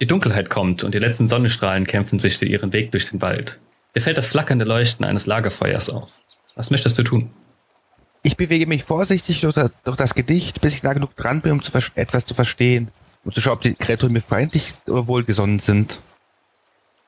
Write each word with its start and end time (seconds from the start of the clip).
Die 0.00 0.06
Dunkelheit 0.06 0.48
kommt 0.48 0.82
und 0.82 0.94
die 0.94 0.98
letzten 0.98 1.26
Sonnenstrahlen 1.26 1.86
kämpfen 1.86 2.18
sich 2.18 2.40
ihren 2.40 2.72
Weg 2.72 2.90
durch 2.92 3.10
den 3.10 3.20
Wald. 3.20 3.60
Dir 3.94 4.00
fällt 4.00 4.16
das 4.16 4.28
flackernde 4.28 4.64
Leuchten 4.64 5.04
eines 5.04 5.26
Lagerfeuers 5.26 5.90
auf. 5.90 6.08
Was 6.54 6.70
möchtest 6.70 6.98
du 6.98 7.02
tun? 7.02 7.30
Ich 8.22 8.36
bewege 8.36 8.66
mich 8.66 8.84
vorsichtig 8.84 9.40
durch 9.42 9.54
das, 9.54 9.72
durch 9.84 9.96
das 9.96 10.14
Gedicht, 10.14 10.60
bis 10.60 10.74
ich 10.74 10.82
nah 10.82 10.92
genug 10.94 11.16
dran 11.16 11.40
bin, 11.40 11.52
um 11.52 11.62
zu 11.62 11.72
etwas 11.94 12.24
zu 12.24 12.34
verstehen. 12.34 12.90
Um 13.24 13.32
zu 13.32 13.40
schauen, 13.40 13.54
ob 13.54 13.60
die 13.60 13.74
Kreaturen 13.74 14.12
mir 14.12 14.22
feindlich 14.22 14.72
oder 14.86 15.06
wohlgesonnen 15.06 15.58
sind. 15.58 16.00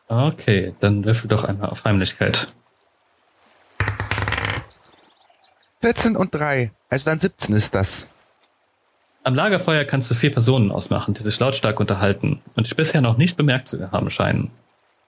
Okay, 0.08 0.74
dann 0.80 1.04
würfel 1.04 1.28
doch 1.28 1.44
einmal 1.44 1.70
auf 1.70 1.84
Heimlichkeit. 1.84 2.48
14 5.80 6.16
und 6.16 6.34
3. 6.34 6.70
Also 6.90 7.06
dann 7.06 7.18
17 7.18 7.54
ist 7.54 7.74
das. 7.74 8.06
Am 9.24 9.36
Lagerfeuer 9.36 9.84
kannst 9.84 10.10
du 10.10 10.16
vier 10.16 10.32
Personen 10.32 10.72
ausmachen, 10.72 11.14
die 11.14 11.22
sich 11.22 11.38
lautstark 11.38 11.78
unterhalten 11.78 12.40
und 12.56 12.66
dich 12.66 12.74
bisher 12.74 13.00
noch 13.00 13.18
nicht 13.18 13.36
bemerkt 13.36 13.68
zu 13.68 13.92
haben 13.92 14.10
scheinen. 14.10 14.50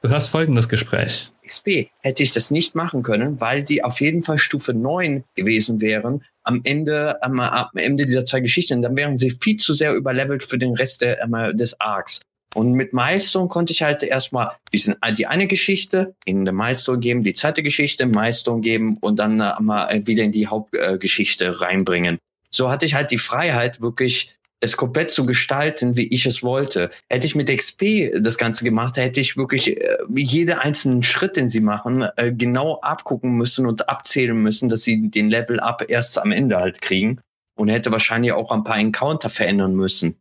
Du 0.02 0.08
hörst 0.08 0.28
folgendes 0.28 0.68
Gespräch. 0.68 1.30
XP 1.44 1.88
hätte 1.98 2.22
ich 2.22 2.30
das 2.32 2.52
nicht 2.52 2.76
machen 2.76 3.02
können, 3.02 3.40
weil 3.40 3.64
die 3.64 3.82
auf 3.82 4.00
jeden 4.00 4.22
Fall 4.22 4.38
Stufe 4.38 4.72
9 4.72 5.24
gewesen 5.34 5.80
wären 5.80 6.22
am 6.44 6.60
Ende, 6.62 7.20
am, 7.22 7.40
am 7.40 7.70
Ende 7.74 8.06
dieser 8.06 8.24
zwei 8.24 8.40
Geschichten. 8.40 8.82
Dann 8.82 8.94
wären 8.96 9.18
sie 9.18 9.36
viel 9.42 9.56
zu 9.56 9.72
sehr 9.72 9.94
überlevelt 9.94 10.44
für 10.44 10.58
den 10.58 10.74
Rest 10.74 11.00
der, 11.00 11.26
des 11.52 11.80
Arcs. 11.80 12.20
Und 12.54 12.74
mit 12.74 12.92
Milestone 12.92 13.48
konnte 13.48 13.72
ich 13.72 13.82
halt 13.82 14.04
erstmal 14.04 14.52
diesen, 14.72 14.94
die 15.18 15.26
eine 15.26 15.48
Geschichte 15.48 16.14
in 16.24 16.44
der 16.44 16.54
Milestone 16.54 17.00
geben, 17.00 17.24
die 17.24 17.34
zweite 17.34 17.64
Geschichte 17.64 18.06
Milestone 18.06 18.60
geben 18.60 18.96
und 19.00 19.18
dann 19.18 19.40
äh, 19.40 19.54
mal 19.60 20.06
wieder 20.06 20.22
in 20.22 20.30
die 20.30 20.46
Hauptgeschichte 20.46 21.46
äh, 21.46 21.48
reinbringen. 21.48 22.18
So 22.54 22.70
hatte 22.70 22.86
ich 22.86 22.94
halt 22.94 23.10
die 23.10 23.18
Freiheit, 23.18 23.80
wirklich 23.80 24.38
es 24.60 24.76
komplett 24.76 25.10
zu 25.10 25.26
gestalten, 25.26 25.96
wie 25.96 26.06
ich 26.08 26.24
es 26.24 26.42
wollte. 26.42 26.90
Hätte 27.08 27.26
ich 27.26 27.34
mit 27.34 27.54
XP 27.54 28.12
das 28.20 28.38
Ganze 28.38 28.64
gemacht, 28.64 28.96
hätte 28.96 29.20
ich 29.20 29.36
wirklich 29.36 29.76
äh, 29.76 29.96
jeden 30.14 30.58
einzelnen 30.58 31.02
Schritt, 31.02 31.36
den 31.36 31.48
sie 31.48 31.60
machen, 31.60 32.06
äh, 32.16 32.32
genau 32.32 32.80
abgucken 32.80 33.32
müssen 33.32 33.66
und 33.66 33.88
abzählen 33.88 34.36
müssen, 34.36 34.68
dass 34.68 34.82
sie 34.82 35.10
den 35.10 35.28
Level 35.28 35.60
Up 35.60 35.84
erst 35.88 36.16
am 36.18 36.32
Ende 36.32 36.56
halt 36.56 36.80
kriegen 36.80 37.20
und 37.56 37.68
hätte 37.68 37.92
wahrscheinlich 37.92 38.32
auch 38.32 38.50
ein 38.50 38.64
paar 38.64 38.78
Encounter 38.78 39.28
verändern 39.28 39.74
müssen. 39.74 40.16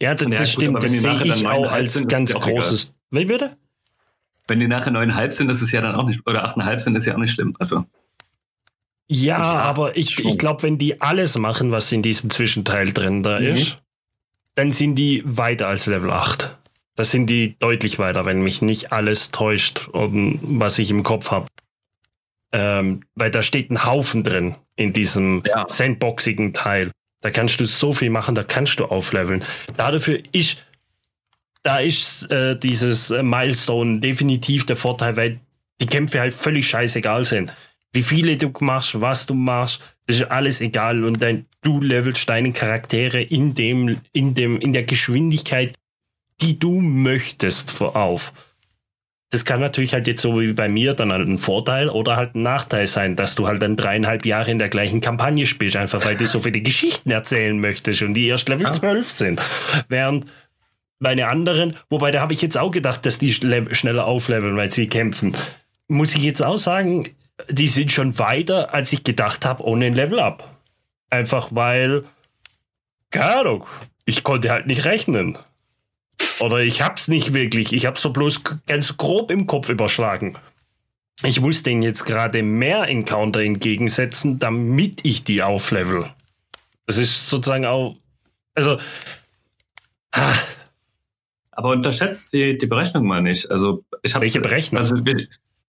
Ja, 0.00 0.14
das, 0.14 0.28
ja, 0.28 0.36
das 0.36 0.54
gut, 0.54 0.62
stimmt. 0.62 0.82
Das 0.82 0.92
sehe 0.92 1.24
ich 1.24 1.46
auch 1.46 1.70
als 1.70 1.94
sind, 1.94 2.08
ganz 2.08 2.32
großes. 2.32 2.92
Wie 3.10 3.24
bitte? 3.24 3.56
Wenn 4.46 4.60
die 4.60 4.68
nachher 4.68 4.90
neuneinhalb 4.90 5.32
sind, 5.32 5.50
ist 5.50 5.62
es 5.62 5.72
ja 5.72 5.80
dann 5.80 5.94
auch 5.94 6.06
nicht, 6.06 6.20
oder 6.26 6.44
achteinhalb 6.44 6.82
sind, 6.82 6.94
ist 6.94 7.06
ja 7.06 7.14
auch 7.14 7.18
nicht 7.18 7.32
schlimm. 7.32 7.56
Also. 7.58 7.84
Ja, 9.06 9.38
aber 9.38 9.96
ich, 9.96 10.18
ich 10.24 10.38
glaube, 10.38 10.62
wenn 10.62 10.78
die 10.78 11.00
alles 11.00 11.36
machen, 11.36 11.72
was 11.72 11.92
in 11.92 12.02
diesem 12.02 12.30
Zwischenteil 12.30 12.92
drin 12.92 13.22
da 13.22 13.38
mhm. 13.38 13.46
ist, 13.46 13.76
dann 14.54 14.72
sind 14.72 14.94
die 14.94 15.22
weiter 15.24 15.68
als 15.68 15.86
Level 15.86 16.10
8. 16.10 16.56
Da 16.96 17.04
sind 17.04 17.26
die 17.26 17.58
deutlich 17.58 17.98
weiter, 17.98 18.24
wenn 18.24 18.40
mich 18.40 18.62
nicht 18.62 18.92
alles 18.92 19.30
täuscht, 19.30 19.88
um, 19.88 20.38
was 20.42 20.78
ich 20.78 20.90
im 20.90 21.02
Kopf 21.02 21.30
habe. 21.30 21.48
Ähm, 22.52 23.02
weil 23.16 23.32
da 23.32 23.42
steht 23.42 23.70
ein 23.70 23.84
Haufen 23.84 24.22
drin 24.22 24.54
in 24.76 24.92
diesem 24.92 25.42
ja. 25.44 25.66
sandboxigen 25.68 26.54
Teil. 26.54 26.92
Da 27.20 27.30
kannst 27.30 27.58
du 27.58 27.64
so 27.64 27.92
viel 27.92 28.10
machen, 28.10 28.36
da 28.36 28.44
kannst 28.44 28.78
du 28.78 28.84
aufleveln. 28.84 29.44
Dafür 29.76 30.20
ist, 30.30 30.64
da 31.64 31.78
ist 31.78 32.30
äh, 32.30 32.56
dieses 32.56 33.10
Milestone 33.10 33.98
definitiv 33.98 34.66
der 34.66 34.76
Vorteil, 34.76 35.16
weil 35.16 35.40
die 35.80 35.86
Kämpfe 35.86 36.20
halt 36.20 36.32
völlig 36.32 36.68
scheißegal 36.68 37.24
sind 37.24 37.52
wie 37.94 38.02
viele 38.02 38.36
du 38.36 38.52
machst, 38.60 39.00
was 39.00 39.26
du 39.26 39.34
machst, 39.34 39.80
das 40.06 40.16
ist 40.16 40.30
alles 40.30 40.60
egal 40.60 41.04
und 41.04 41.22
dann 41.22 41.46
du 41.62 41.80
levelst 41.80 42.28
deine 42.28 42.52
Charaktere 42.52 43.22
in 43.22 43.54
dem, 43.54 43.98
in 44.12 44.34
dem, 44.34 44.58
in 44.60 44.72
der 44.72 44.82
Geschwindigkeit, 44.84 45.74
die 46.40 46.58
du 46.58 46.80
möchtest 46.80 47.80
auf. 47.80 48.32
Das 49.30 49.44
kann 49.44 49.60
natürlich 49.60 49.94
halt 49.94 50.06
jetzt 50.06 50.20
so 50.20 50.40
wie 50.40 50.52
bei 50.52 50.68
mir 50.68 50.94
dann 50.94 51.12
halt 51.12 51.26
ein 51.26 51.38
Vorteil 51.38 51.88
oder 51.88 52.16
halt 52.16 52.34
ein 52.34 52.42
Nachteil 52.42 52.86
sein, 52.86 53.16
dass 53.16 53.34
du 53.34 53.48
halt 53.48 53.62
dann 53.62 53.76
dreieinhalb 53.76 54.26
Jahre 54.26 54.50
in 54.50 54.58
der 54.58 54.68
gleichen 54.68 55.00
Kampagne 55.00 55.46
spielst, 55.46 55.76
einfach 55.76 56.04
weil 56.04 56.16
du 56.16 56.26
so 56.26 56.40
viele 56.40 56.60
Geschichten 56.60 57.10
erzählen 57.10 57.58
möchtest 57.58 58.02
und 58.02 58.14
die 58.14 58.26
erst 58.26 58.48
Level 58.48 58.66
ja. 58.66 58.72
12 58.72 59.10
sind. 59.10 59.42
Während 59.88 60.26
meine 61.00 61.28
anderen, 61.28 61.76
wobei 61.90 62.10
da 62.10 62.20
habe 62.20 62.32
ich 62.32 62.42
jetzt 62.42 62.56
auch 62.56 62.70
gedacht, 62.70 63.06
dass 63.06 63.18
die 63.18 63.32
schneller 63.32 64.06
aufleveln, 64.06 64.56
weil 64.56 64.70
sie 64.70 64.88
kämpfen. 64.88 65.34
Muss 65.88 66.14
ich 66.14 66.22
jetzt 66.22 66.42
auch 66.42 66.58
sagen, 66.58 67.08
die 67.48 67.66
sind 67.66 67.92
schon 67.92 68.18
weiter, 68.18 68.74
als 68.74 68.92
ich 68.92 69.04
gedacht 69.04 69.44
habe, 69.44 69.64
ohne 69.64 69.86
ein 69.86 69.94
Level 69.94 70.20
Up. 70.20 70.56
Einfach 71.10 71.48
weil, 71.50 72.04
keine 73.10 73.36
Ahnung, 73.36 73.66
ich 74.04 74.22
konnte 74.22 74.50
halt 74.50 74.66
nicht 74.66 74.84
rechnen. 74.84 75.38
Oder 76.40 76.60
ich 76.60 76.82
hab's 76.82 77.08
nicht 77.08 77.34
wirklich. 77.34 77.72
Ich 77.72 77.86
hab's 77.86 78.02
so 78.02 78.10
bloß 78.10 78.42
ganz 78.66 78.96
grob 78.96 79.30
im 79.30 79.46
Kopf 79.46 79.68
überschlagen. 79.68 80.38
Ich 81.22 81.40
muss 81.40 81.62
denen 81.62 81.82
jetzt 81.82 82.04
gerade 82.04 82.42
mehr 82.42 82.88
Encounter 82.88 83.40
entgegensetzen, 83.40 84.38
damit 84.38 85.00
ich 85.04 85.24
die 85.24 85.42
auflevel. 85.42 86.10
Das 86.86 86.98
ist 86.98 87.28
sozusagen 87.28 87.66
auch, 87.66 87.96
also, 88.54 88.78
aber 91.52 91.70
unterschätzt 91.70 92.32
die, 92.32 92.58
die 92.58 92.66
Berechnung 92.66 93.06
mal 93.06 93.22
nicht. 93.22 93.50
Also 93.50 93.84
ich 94.02 94.14
habe 94.14 94.24
welche 94.24 94.40
Berechnung? 94.40 94.80
Also 94.80 94.96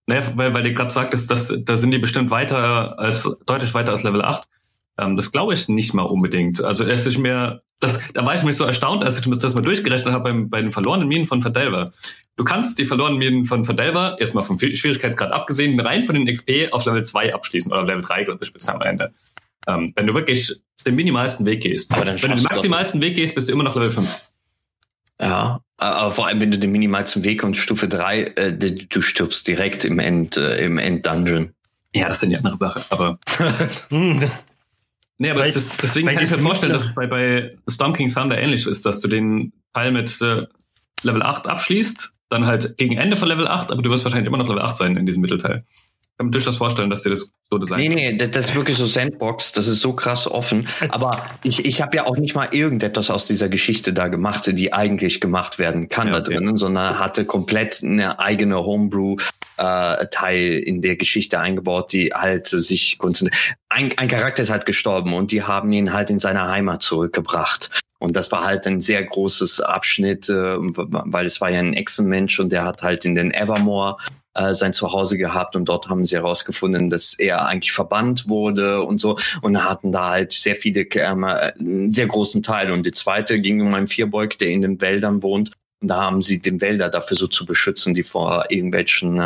naja, 0.08 0.32
weil, 0.36 0.54
weil 0.54 0.64
du 0.64 0.74
gerade 0.74 0.92
sagtest, 0.92 1.32
dass, 1.32 1.54
da 1.58 1.78
sind 1.78 1.92
die 1.92 1.98
bestimmt 1.98 2.30
weiter 2.32 3.00
als, 3.00 3.38
deutlich 3.46 3.74
weiter 3.74 3.92
als 3.92 4.04
Level 4.04 4.22
8. 4.22 4.48
Ähm, 4.98 5.16
das 5.16 5.32
glaube 5.32 5.54
ich 5.54 5.68
nicht 5.68 5.94
mal 5.94 6.04
unbedingt. 6.04 6.64
Also 6.64 6.86
es 6.86 7.08
ist 7.08 7.18
mir, 7.18 7.62
das, 7.80 8.02
da 8.14 8.26
war 8.26 8.36
ich 8.36 8.44
mich 8.44 8.56
so 8.56 8.66
erstaunt, 8.66 9.04
als 9.04 9.20
ich 9.20 9.40
das 9.40 9.54
mal 9.54 9.62
durchgerechnet 9.62 10.14
habe 10.14 10.26
beim, 10.26 10.50
bei 10.50 10.62
den 10.62 10.72
verlorenen 10.72 11.08
Minen 11.08 11.26
von 11.26 11.42
Verdelver. 11.42 11.92
Du 12.36 12.44
kannst 12.44 12.78
die 12.78 12.86
verlorenen 12.86 13.18
Minen 13.18 13.46
von 13.46 13.66
Verdelver, 13.66 14.18
erstmal 14.20 14.44
vom 14.44 14.60
Schwierigkeitsgrad 14.60 15.32
abgesehen, 15.32 15.80
rein 15.80 16.04
von 16.04 16.16
den 16.16 16.32
XP 16.32 16.72
auf 16.72 16.86
Level 16.86 17.04
2 17.04 17.34
abschließen 17.34 17.72
oder 17.72 17.84
Level 17.84 18.04
3, 18.04 18.26
glaube 18.26 18.44
ich, 18.44 18.54
bis 18.54 18.70
am 18.70 18.82
Ende. 18.82 19.14
Ähm, 19.68 19.94
wenn 19.96 20.06
du 20.06 20.14
wirklich 20.14 20.54
den 20.86 20.96
minimalsten 20.96 21.46
Weg 21.46 21.62
gehst. 21.62 21.92
Wenn 21.98 22.16
du 22.16 22.28
den 22.28 22.44
maximalsten 22.44 23.02
Weg 23.02 23.16
gehst, 23.16 23.34
bist 23.34 23.50
du 23.50 23.54
immer 23.54 23.64
noch 23.64 23.76
Level 23.76 23.90
5. 23.90 24.30
Ja, 25.20 25.62
aber 25.78 26.12
vor 26.12 26.28
allem, 26.28 26.42
wenn 26.42 26.52
du 26.52 26.60
den 26.60 26.72
minimalsten 26.72 27.24
Weg 27.24 27.44
und 27.44 27.58
Stufe 27.58 27.88
3, 27.88 28.22
äh, 28.22 28.54
du 28.54 29.02
stirbst 29.02 29.48
direkt 29.48 29.86
im 29.86 30.00
End, 30.00 30.38
äh, 30.38 30.66
im 30.66 30.78
End-Dungeon. 30.78 31.54
Ja, 31.94 32.10
das 32.10 32.22
ist 32.22 32.24
eine 32.24 32.38
andere 32.38 32.58
Sache, 32.58 32.82
aber. 32.90 33.20
nee, 35.18 35.30
aber 35.30 35.48
das, 35.48 35.70
deswegen 35.78 36.08
kann 36.08 36.22
ich 36.22 36.32
mir 36.32 36.40
vorstellen, 36.40 36.74
dass 36.74 36.88
es 36.88 36.96
bei, 36.96 37.08
bei 37.08 37.58
Storm 37.70 37.94
King 37.94 38.14
Thunder 38.14 38.38
ähnlich 38.38 38.68
ist, 38.68 38.86
dass 38.86 39.00
du 39.00 39.08
den 39.08 39.54
Teil 39.74 39.92
mit 39.92 40.22
äh, 40.22 40.46
Level 41.04 41.24
8 41.24 41.48
abschließt, 41.48 42.14
dann 42.30 42.46
halt 42.46 42.78
gegen 42.78 42.98
Ende 42.98 43.16
von 43.16 43.28
Level 43.28 43.48
8, 43.48 43.72
aber 43.72 43.82
du 43.82 43.90
wirst 43.90 44.04
wahrscheinlich 44.04 44.28
immer 44.28 44.38
noch 44.38 44.48
Level 44.48 44.62
8 44.62 44.76
sein 44.76 44.98
in 44.98 45.06
diesem 45.06 45.22
Mittelteil 45.22 45.64
kann 46.18 46.28
mir 46.28 46.32
durchaus 46.32 46.58
vorstellen, 46.58 46.90
dass 46.90 47.04
dir 47.04 47.10
das 47.10 47.34
so 47.50 47.58
designt 47.58 47.82
Nee, 47.82 47.90
nee, 47.90 48.14
das 48.16 48.50
ist 48.50 48.56
wirklich 48.56 48.78
so 48.78 48.86
Sandbox, 48.86 49.52
das 49.52 49.68
ist 49.68 49.82
so 49.82 49.94
krass 49.94 50.28
offen. 50.28 50.68
Aber 50.90 51.30
ich, 51.44 51.66
ich 51.66 51.82
habe 51.82 51.98
ja 51.98 52.06
auch 52.06 52.18
nicht 52.18 52.36
mal 52.36 52.48
irgendetwas 52.52 53.10
aus 53.10 53.28
dieser 53.28 53.50
Geschichte 53.50 53.92
da 53.92 54.08
gemacht, 54.08 54.50
die 54.54 54.72
eigentlich 54.72 55.20
gemacht 55.20 55.60
werden 55.60 55.90
kann 55.90 56.08
ja, 56.08 56.14
da 56.14 56.20
drinnen, 56.22 56.58
sondern 56.58 57.00
hatte 57.00 57.26
komplett 57.26 57.82
eine 57.84 58.20
eigene 58.20 58.64
Homebrew. 58.66 59.18
Äh, 59.58 60.08
Teil 60.12 60.60
in 60.60 60.82
der 60.82 60.98
Geschichte 60.98 61.40
eingebaut, 61.40 61.94
die 61.94 62.12
halt 62.14 62.48
sich 62.48 62.98
konzentriert. 62.98 63.56
Ein, 63.70 63.94
ein 63.98 64.10
Charakter 64.10 64.44
ist 64.44 64.50
halt 64.50 64.66
gestorben 64.66 65.14
und 65.14 65.32
die 65.32 65.44
haben 65.44 65.72
ihn 65.72 65.94
halt 65.94 66.10
in 66.10 66.20
seine 66.20 66.50
Heimat 66.50 66.82
zurückgebracht. 66.82 67.70
Und 67.98 68.18
das 68.18 68.34
war 68.34 68.44
halt 68.44 68.68
ein 68.68 68.82
sehr 68.82 69.02
großes 69.02 69.62
Abschnitt, 69.62 70.28
äh, 70.28 70.58
weil 70.58 71.26
es 71.26 71.40
war 71.40 71.52
ja 71.52 71.60
ein 71.60 71.74
Echsenmensch 71.74 72.38
und 72.38 72.52
der 72.52 72.66
hat 72.66 72.84
halt 72.84 73.06
in 73.06 73.16
den 73.16 73.32
Evermore 73.32 73.96
äh, 74.36 74.54
sein 74.54 74.74
Zuhause 74.74 75.18
gehabt 75.18 75.56
und 75.56 75.66
dort 75.66 75.88
haben 75.88 76.06
sie 76.06 76.16
herausgefunden, 76.16 76.90
dass 76.90 77.14
er 77.14 77.48
eigentlich 77.48 77.72
verbannt 77.72 78.28
wurde 78.28 78.84
und 78.84 79.00
so 79.00 79.18
und 79.42 79.64
hatten 79.64 79.92
da 79.92 80.10
halt 80.10 80.34
sehr 80.34 80.56
viele, 80.56 80.82
äh, 80.82 81.06
einen 81.06 81.94
sehr 81.94 82.08
großen 82.08 82.44
Teil. 82.44 82.72
Und 82.72 82.86
die 82.86 82.92
zweite 82.92 83.40
ging 83.40 83.62
um 83.62 83.74
einen 83.74 83.88
Vierbeug, 83.88 84.38
der 84.38 84.50
in 84.50 84.62
den 84.62 84.82
Wäldern 84.82 85.24
wohnt. 85.24 85.52
Und 85.82 85.90
da 85.90 86.02
haben 86.02 86.22
sie 86.22 86.42
den 86.42 86.62
Wälder 86.62 86.90
dafür 86.90 87.18
so 87.18 87.28
zu 87.28 87.46
beschützen, 87.46 87.94
die 87.94 88.04
vor 88.04 88.46
irgendwelchen 88.50 89.18
äh, 89.18 89.20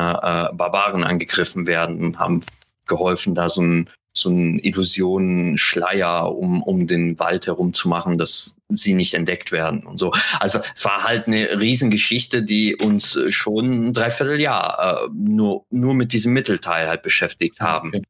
Barbaren 0.53 1.03
angegriffen 1.03 1.67
werden 1.67 2.03
und 2.05 2.19
haben 2.19 2.41
geholfen, 2.89 3.35
da 3.35 3.47
so 3.47 3.61
ein 3.61 3.89
so 4.11 4.29
ein 4.29 4.59
Illusionen-Schleier, 4.59 6.35
um, 6.35 6.61
um 6.63 6.87
den 6.87 7.17
Wald 7.19 7.47
herum 7.47 7.73
zu 7.73 7.87
machen, 7.87 8.17
dass 8.17 8.57
sie 8.69 8.93
nicht 8.93 9.13
entdeckt 9.13 9.51
werden 9.51 9.83
und 9.83 9.97
so. 9.97 10.11
Also 10.39 10.59
es 10.75 10.83
war 10.83 11.03
halt 11.03 11.27
eine 11.27 11.59
Riesengeschichte, 11.59 12.43
die 12.43 12.75
uns 12.75 13.17
schon 13.29 13.89
ein 13.89 13.93
Dreivierteljahr 13.93 15.05
äh, 15.05 15.09
nur, 15.13 15.65
nur 15.69 15.93
mit 15.93 16.11
diesem 16.11 16.33
Mittelteil 16.33 16.87
halt 16.89 17.01
beschäftigt 17.01 17.61
haben. 17.61 17.89
Okay. 17.89 18.03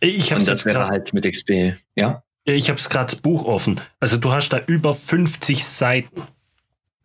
Ich 0.00 0.32
hab's 0.32 0.40
und 0.40 0.48
das 0.48 0.64
wäre 0.64 0.88
halt 0.88 1.14
mit 1.14 1.24
XP, 1.24 1.76
ja? 1.94 2.22
Ich 2.44 2.68
habe 2.68 2.78
es 2.78 2.88
gerade 2.88 3.14
Buch 3.16 3.44
offen. 3.44 3.80
Also 4.00 4.16
du 4.16 4.32
hast 4.32 4.48
da 4.48 4.58
über 4.66 4.94
50 4.94 5.64
Seiten, 5.64 6.22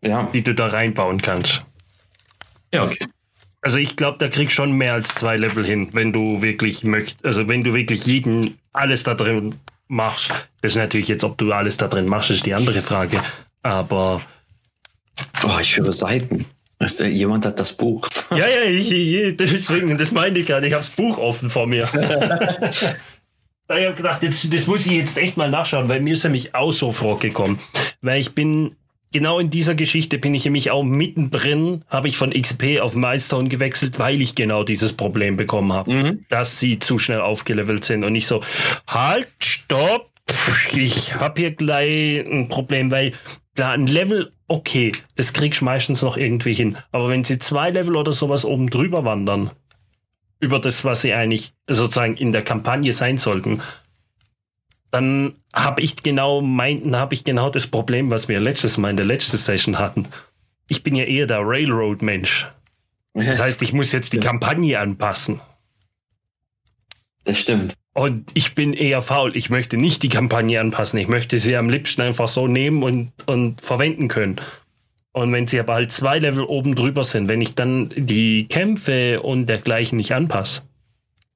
ja. 0.02 0.30
die 0.34 0.42
du 0.42 0.56
da 0.56 0.68
reinbauen 0.68 1.22
kannst. 1.22 1.62
Ja, 2.74 2.86
okay. 2.86 3.06
Also 3.68 3.80
ich 3.80 3.98
glaube, 3.98 4.18
da 4.18 4.30
kriegst 4.30 4.56
schon 4.56 4.72
mehr 4.72 4.94
als 4.94 5.10
zwei 5.10 5.36
Level 5.36 5.66
hin, 5.66 5.90
wenn 5.92 6.14
du 6.14 6.42
wirklich 6.42 6.86
möchtest, 6.86 7.26
also 7.26 7.50
wenn 7.50 7.66
du 7.66 7.74
wirklich 7.74 8.06
jeden 8.06 8.58
alles 8.72 9.04
da 9.04 9.14
drin 9.14 9.56
machst. 9.90 10.32
Das 10.62 10.72
ist 10.72 10.78
natürlich 10.78 11.10
jetzt, 11.10 11.26
ob 11.26 11.38
du 11.38 11.52
alles 11.52 11.76
da 11.76 11.90
drin 11.90 12.06
machst, 12.06 12.30
ist 12.30 12.46
die 12.46 12.54
andere 12.54 12.82
Frage. 12.82 13.22
Aber 13.64 14.22
Oh, 15.44 15.60
ich 15.60 15.76
höre 15.76 15.92
Seiten. 15.92 16.46
Jemand 17.10 17.46
hat 17.46 17.60
das 17.60 17.74
Buch. 17.74 18.08
Ja, 18.32 18.48
ja, 18.48 18.62
ich, 18.64 18.90
ich, 18.90 19.36
deswegen, 19.36 19.98
das 19.98 20.14
meine 20.14 20.40
ich 20.40 20.46
gerade. 20.46 20.66
Ich 20.66 20.72
habe 20.72 20.86
das 20.86 20.96
Buch 20.96 21.18
offen 21.18 21.50
vor 21.50 21.68
mir. 21.68 21.90
ich 22.72 22.86
habe 23.68 23.94
gedacht, 23.96 24.24
jetzt, 24.24 24.54
das 24.54 24.66
muss 24.66 24.86
ich 24.86 24.94
jetzt 24.94 25.18
echt 25.18 25.36
mal 25.36 25.50
nachschauen, 25.50 25.90
weil 25.90 26.00
mir 26.00 26.14
ist 26.14 26.24
nämlich 26.24 26.56
auch 26.56 26.72
so 26.72 26.94
vorgekommen. 26.94 27.60
Weil 28.00 28.22
ich 28.22 28.34
bin, 28.34 28.78
genau 29.12 29.40
in 29.40 29.50
dieser 29.50 29.76
Geschichte 29.76 30.18
bin 30.18 30.34
ich 30.34 30.46
nämlich 30.46 30.72
auch 30.72 30.84
mittendrin, 30.84 31.84
habe 31.90 32.08
ich 32.08 32.18
von 32.18 32.32
XP 32.32 32.80
auf 32.82 32.96
Milestone 32.96 33.50
gewechselt, 33.50 34.00
weil 34.00 34.22
ich 34.22 34.36
genau 34.36 34.64
dieses 34.64 34.94
Problem 34.94 35.38
bekommen 35.38 35.74
habe, 35.74 35.92
mhm. 35.92 36.26
dass 36.30 36.60
sie 36.60 36.80
zu 36.80 37.00
schnell 37.00 37.22
aufgelevelt 37.22 37.86
sind 37.86 38.04
und 38.04 38.14
nicht 38.14 38.28
so, 38.28 38.42
halt, 38.88 39.28
stopp, 39.40 40.10
ich 40.74 41.16
habe 41.16 41.42
hier 41.42 41.52
gleich 41.52 42.26
ein 42.26 42.50
Problem, 42.50 42.92
weil 42.92 43.14
klar, 43.56 43.72
ein 43.72 43.88
Level, 43.88 44.32
okay, 44.48 44.92
das 45.16 45.34
kriegst 45.34 45.62
du 45.62 45.66
meistens 45.66 46.02
noch 46.02 46.18
irgendwie 46.18 46.54
hin. 46.54 46.78
Aber 46.92 47.10
wenn 47.10 47.24
sie 47.24 47.40
zwei 47.40 47.70
Level 47.70 47.96
oder 47.96 48.14
sowas 48.14 48.46
oben 48.46 48.70
drüber 48.70 49.06
wandern, 49.06 49.52
über 50.40 50.60
das, 50.60 50.86
was 50.86 51.02
sie 51.02 51.14
eigentlich 51.14 51.54
sozusagen 51.68 52.16
in 52.16 52.32
der 52.32 52.44
Kampagne 52.44 52.94
sein 52.94 53.18
sollten, 53.18 53.62
dann 54.92 55.36
habe 55.54 55.82
ich 55.82 56.02
genau 56.04 56.42
mein, 56.42 56.96
habe 56.96 57.14
ich 57.14 57.24
genau 57.24 57.50
das 57.50 57.68
Problem, 57.68 58.10
was 58.12 58.28
wir 58.28 58.40
letztes 58.40 58.78
Mal 58.78 58.92
in 58.92 58.98
der 58.98 59.06
letzten 59.06 59.38
Session 59.38 59.80
hatten. 59.80 60.08
Ich 60.70 60.84
bin 60.84 60.96
ja 60.96 61.04
eher 61.04 61.28
der 61.28 61.42
Railroad-Mensch. 61.42 62.48
Das 63.14 63.40
heißt, 63.40 63.62
ich 63.64 63.74
muss 63.74 63.92
jetzt 63.92 64.14
die 64.14 64.20
Kampagne 64.20 64.80
anpassen. 64.80 65.42
Das 67.24 67.40
stimmt. 67.40 67.74
Und 67.94 68.30
ich 68.36 68.54
bin 68.54 68.74
eher 68.74 69.02
faul. 69.02 69.36
Ich 69.36 69.50
möchte 69.50 69.76
nicht 69.76 70.04
die 70.04 70.10
Kampagne 70.10 70.60
anpassen. 70.60 71.00
Ich 71.00 71.08
möchte 71.08 71.40
sie 71.40 71.58
am 71.58 71.68
liebsten 71.68 72.02
einfach 72.02 72.28
so 72.28 72.48
nehmen 72.48 72.84
und, 72.84 73.12
und 73.26 73.60
verwenden 73.62 74.08
können. 74.08 74.40
Und 75.14 75.34
wenn 75.34 75.48
sie 75.48 75.60
aber 75.60 75.74
halt 75.74 75.92
zwei 75.92 76.20
Level 76.20 76.44
oben 76.44 76.76
drüber 76.76 77.04
sind, 77.04 77.28
wenn 77.28 77.42
ich 77.42 77.56
dann 77.56 77.92
die 77.96 78.48
Kämpfe 78.48 79.22
und 79.24 79.48
dergleichen 79.48 79.98
nicht 79.98 80.14
anpasse, 80.14 80.62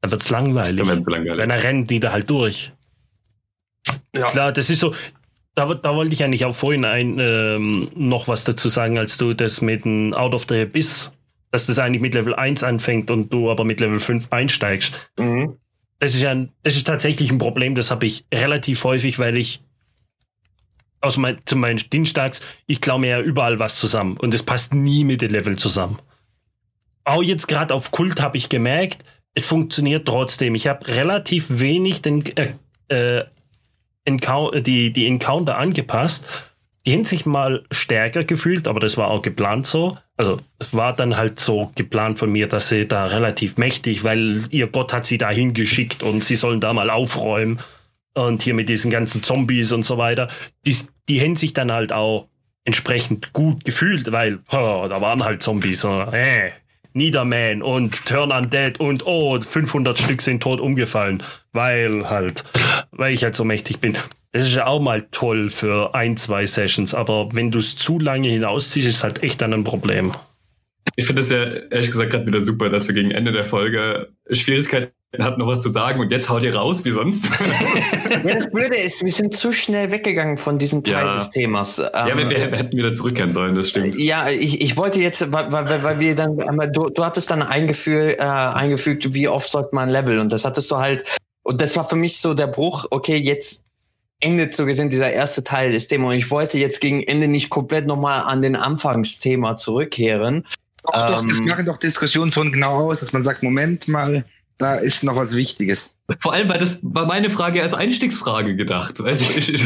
dann 0.01 0.11
langweilig. 0.29 0.87
Dann 0.87 1.03
langweilig. 1.03 1.37
Dann 1.37 1.51
rennen 1.51 1.87
die 1.87 1.99
da 1.99 2.11
halt 2.11 2.29
durch. 2.29 2.71
Ja. 4.15 4.29
Klar, 4.29 4.51
das 4.51 4.69
ist 4.69 4.79
so. 4.79 4.93
Da, 5.53 5.73
da 5.73 5.95
wollte 5.95 6.13
ich 6.13 6.23
eigentlich 6.23 6.45
auch 6.45 6.55
vorhin 6.55 6.85
ein, 6.85 7.19
ähm, 7.19 7.91
noch 7.93 8.29
was 8.29 8.45
dazu 8.45 8.69
sagen, 8.69 8.97
als 8.97 9.17
du 9.17 9.33
das 9.33 9.61
mit 9.61 9.83
dem 9.83 10.13
Out 10.13 10.33
of 10.33 10.45
the 10.47 10.61
Abyss, 10.61 11.11
dass 11.51 11.65
das 11.65 11.77
eigentlich 11.77 12.01
mit 12.01 12.13
Level 12.13 12.33
1 12.33 12.63
anfängt 12.63 13.11
und 13.11 13.33
du 13.33 13.51
aber 13.51 13.65
mit 13.65 13.81
Level 13.81 13.99
5 13.99 14.31
einsteigst. 14.31 15.11
Mhm 15.17 15.57
das 16.01 16.15
ist 16.15 16.21
ja 16.21 16.31
ein, 16.31 16.49
das 16.63 16.75
ist 16.75 16.87
tatsächlich 16.87 17.31
ein 17.31 17.37
Problem, 17.37 17.75
das 17.75 17.91
habe 17.91 18.07
ich 18.07 18.25
relativ 18.33 18.83
häufig, 18.83 19.19
weil 19.19 19.37
ich 19.37 19.61
aus 20.99 21.15
mein, 21.17 21.37
zu 21.45 21.55
meinen 21.55 21.77
Dienstags, 21.77 22.41
ich 22.65 22.81
klaue 22.81 22.99
mir 22.99 23.09
ja 23.09 23.21
überall 23.21 23.59
was 23.59 23.79
zusammen 23.79 24.17
und 24.17 24.33
es 24.33 24.41
passt 24.41 24.73
nie 24.73 25.03
mit 25.03 25.21
dem 25.21 25.31
Level 25.31 25.57
zusammen. 25.57 25.99
Auch 27.03 27.21
jetzt 27.21 27.47
gerade 27.47 27.73
auf 27.75 27.91
Kult 27.91 28.19
habe 28.19 28.35
ich 28.35 28.49
gemerkt, 28.49 29.05
es 29.35 29.45
funktioniert 29.45 30.07
trotzdem. 30.07 30.55
Ich 30.55 30.65
habe 30.65 30.87
relativ 30.87 31.59
wenig 31.59 32.01
den, 32.01 32.23
äh, 32.35 32.53
äh, 32.87 33.25
die, 34.05 34.93
die 34.93 35.07
Encounter 35.07 35.57
angepasst 35.57 36.27
die 36.85 36.93
haben 36.93 37.05
sich 37.05 37.25
mal 37.25 37.63
stärker 37.69 38.23
gefühlt, 38.23 38.67
aber 38.67 38.79
das 38.79 38.97
war 38.97 39.09
auch 39.09 39.21
geplant 39.21 39.67
so. 39.67 39.97
Also 40.17 40.39
es 40.57 40.73
war 40.73 40.95
dann 40.95 41.15
halt 41.15 41.39
so 41.39 41.71
geplant 41.75 42.17
von 42.17 42.31
mir, 42.31 42.47
dass 42.47 42.69
sie 42.69 42.87
da 42.87 43.05
relativ 43.05 43.57
mächtig, 43.57 44.03
weil 44.03 44.43
ihr 44.49 44.67
Gott 44.67 44.93
hat 44.93 45.05
sie 45.05 45.17
da 45.17 45.29
hingeschickt 45.29 46.01
und 46.01 46.23
sie 46.23 46.35
sollen 46.35 46.59
da 46.59 46.73
mal 46.73 46.89
aufräumen 46.89 47.59
und 48.15 48.43
hier 48.43 48.53
mit 48.53 48.67
diesen 48.67 48.89
ganzen 48.89 49.21
Zombies 49.21 49.71
und 49.71 49.83
so 49.83 49.97
weiter. 49.97 50.27
Die, 50.65 50.75
die 51.07 51.21
haben 51.21 51.35
sich 51.35 51.53
dann 51.53 51.71
halt 51.71 51.93
auch 51.93 52.27
entsprechend 52.63 53.31
gut 53.31 53.63
gefühlt, 53.63 54.11
weil 54.11 54.39
oh, 54.51 54.85
da 54.89 55.01
waren 55.01 55.23
halt 55.23 55.43
Zombies. 55.43 55.83
Äh, 55.83 56.51
Niederman 56.93 57.61
und 57.61 58.05
Turn 58.05 58.31
Undead 58.31 58.79
und 58.79 59.05
oh, 59.05 59.39
500 59.39 59.97
Stück 59.99 60.21
sind 60.21 60.43
tot 60.43 60.59
umgefallen, 60.59 61.23
weil 61.51 62.09
halt, 62.09 62.43
weil 62.91 63.13
ich 63.13 63.23
halt 63.23 63.35
so 63.35 63.43
mächtig 63.43 63.79
bin. 63.79 63.97
Das 64.31 64.45
ist 64.45 64.55
ja 64.55 64.65
auch 64.65 64.81
mal 64.81 65.07
toll 65.11 65.49
für 65.49 65.93
ein, 65.93 66.15
zwei 66.17 66.45
Sessions, 66.45 66.93
aber 66.93 67.29
wenn 67.33 67.51
du 67.51 67.59
es 67.59 67.75
zu 67.75 67.99
lange 67.99 68.29
hinausziehst, 68.29 68.87
ist 68.87 69.03
halt 69.03 69.23
echt 69.23 69.41
dann 69.41 69.53
ein 69.53 69.63
Problem. 69.63 70.11
Ich 70.95 71.05
finde 71.05 71.21
es 71.21 71.29
ja 71.29 71.43
ehrlich 71.43 71.91
gesagt 71.91 72.11
gerade 72.11 72.27
wieder 72.27 72.41
super, 72.41 72.69
dass 72.69 72.87
wir 72.87 72.95
gegen 72.95 73.11
Ende 73.11 73.31
der 73.31 73.45
Folge 73.45 74.09
Schwierigkeiten 74.29 74.91
hatten, 75.19 75.39
noch 75.39 75.47
was 75.47 75.59
zu 75.59 75.69
sagen 75.69 75.99
und 75.99 76.11
jetzt 76.11 76.29
haut 76.29 76.41
ihr 76.43 76.55
raus 76.55 76.85
wie 76.85 76.91
sonst. 76.91 77.25
ja, 78.23 78.33
das 78.33 78.49
Blöde 78.49 78.77
ist, 78.77 79.03
wir 79.03 79.11
sind 79.11 79.33
zu 79.33 79.51
schnell 79.51 79.91
weggegangen 79.91 80.37
von 80.37 80.57
diesem 80.57 80.83
Teil 80.83 81.05
ja. 81.05 81.17
des 81.17 81.29
Themas. 81.29 81.77
Ja, 81.77 82.07
wir, 82.17 82.29
wir, 82.29 82.37
ähm, 82.37 82.53
hätten 82.53 82.77
wieder 82.77 82.93
zurückkehren 82.93 83.33
sollen, 83.33 83.55
das 83.55 83.69
stimmt. 83.69 83.97
Ja, 83.97 84.29
ich, 84.29 84.61
ich 84.61 84.77
wollte 84.77 84.99
jetzt, 84.99 85.31
weil, 85.33 85.51
weil, 85.51 85.83
weil 85.83 85.99
wir 85.99 86.15
dann, 86.15 86.37
du, 86.71 86.89
du 86.89 87.03
hattest 87.03 87.29
dann 87.29 87.41
eingefügt, 87.41 88.19
äh, 88.19 88.23
eingefügt, 88.23 89.13
wie 89.13 89.27
oft 89.27 89.49
sollte 89.49 89.75
man 89.75 89.89
Level 89.89 90.19
und 90.19 90.31
das 90.31 90.45
hattest 90.45 90.71
du 90.71 90.77
halt, 90.77 91.03
und 91.43 91.59
das 91.59 91.75
war 91.75 91.89
für 91.89 91.97
mich 91.97 92.19
so 92.19 92.33
der 92.33 92.47
Bruch, 92.47 92.85
okay, 92.91 93.17
jetzt 93.17 93.65
endet 94.21 94.53
so 94.53 94.65
gesehen 94.65 94.89
dieser 94.89 95.11
erste 95.11 95.43
Teil 95.43 95.71
des 95.73 95.87
Themas. 95.87 96.11
Und 96.11 96.17
ich 96.17 96.31
wollte 96.31 96.57
jetzt 96.57 96.79
gegen 96.79 97.03
Ende 97.03 97.27
nicht 97.27 97.49
komplett 97.49 97.85
nochmal 97.85 98.21
an 98.21 98.41
den 98.41 98.55
Anfangsthema 98.55 99.57
zurückkehren. 99.57 100.45
Doch, 100.83 100.93
ähm, 100.93 101.27
doch, 101.27 101.27
das 101.27 101.39
machen 101.39 101.65
doch 101.65 101.77
Diskussionen 101.77 102.31
schon 102.31 102.51
genau 102.53 102.91
aus, 102.91 102.99
dass 102.99 103.13
man 103.13 103.23
sagt, 103.23 103.43
Moment 103.43 103.87
mal, 103.87 104.23
da 104.61 104.75
ist 104.75 105.03
noch 105.03 105.15
was 105.15 105.35
Wichtiges. 105.35 105.95
Vor 106.21 106.33
allem, 106.33 106.49
weil 106.49 106.59
das 106.59 106.81
war 106.83 107.05
meine 107.05 107.29
Frage 107.29 107.61
als 107.61 107.73
Einstiegsfrage 107.73 108.55
gedacht. 108.55 109.01
Weißt 109.01 109.27
du, 109.27 109.39
ich, 109.39 109.49
ich, 109.53 109.63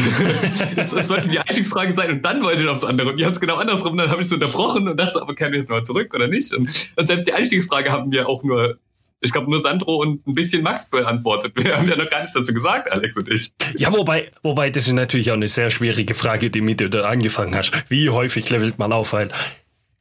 es, 0.76 0.92
es, 0.92 1.08
sollte 1.08 1.28
die 1.28 1.38
Einstiegsfrage 1.38 1.94
sein 1.94 2.10
und 2.10 2.22
dann 2.24 2.42
wollte 2.42 2.62
ich 2.62 2.68
aufs 2.68 2.84
andere. 2.84 3.10
Und 3.10 3.18
ihr 3.18 3.26
habt 3.26 3.34
es 3.34 3.40
genau 3.40 3.56
andersrum, 3.56 3.96
dann 3.96 4.10
habe 4.10 4.22
ich 4.22 4.28
es 4.28 4.32
unterbrochen 4.32 4.88
und 4.88 4.98
dachte, 4.98 5.20
aber 5.20 5.34
kann 5.34 5.52
ich 5.52 5.58
jetzt 5.58 5.70
mal 5.70 5.84
zurück 5.84 6.14
oder 6.14 6.28
nicht? 6.28 6.52
Und, 6.54 6.90
und 6.96 7.06
selbst 7.06 7.26
die 7.26 7.32
Einstiegsfrage 7.32 7.92
haben 7.92 8.10
wir 8.10 8.28
auch 8.28 8.42
nur 8.42 8.78
ich 9.22 9.32
glaube, 9.32 9.50
nur 9.50 9.60
Sandro 9.60 9.96
und 9.96 10.26
ein 10.26 10.34
bisschen 10.34 10.62
Max 10.62 10.88
beantwortet. 10.90 11.52
Wir 11.56 11.76
haben 11.76 11.88
ja 11.88 11.96
noch 11.96 12.08
gar 12.10 12.20
nichts 12.20 12.34
dazu 12.34 12.52
gesagt, 12.52 12.92
Alex 12.92 13.16
und 13.16 13.28
ich. 13.30 13.50
Ja, 13.76 13.90
wobei, 13.90 14.30
wobei, 14.42 14.70
das 14.70 14.86
ist 14.86 14.92
natürlich 14.92 15.30
auch 15.30 15.36
eine 15.36 15.48
sehr 15.48 15.70
schwierige 15.70 16.14
Frage, 16.14 16.50
die 16.50 16.60
mit 16.60 16.80
du 16.80 16.90
da 16.90 17.02
angefangen 17.02 17.54
hast. 17.54 17.72
Wie 17.88 18.10
häufig 18.10 18.50
levelt 18.50 18.78
man 18.78 18.92
auf? 18.92 19.14
Weil 19.14 19.28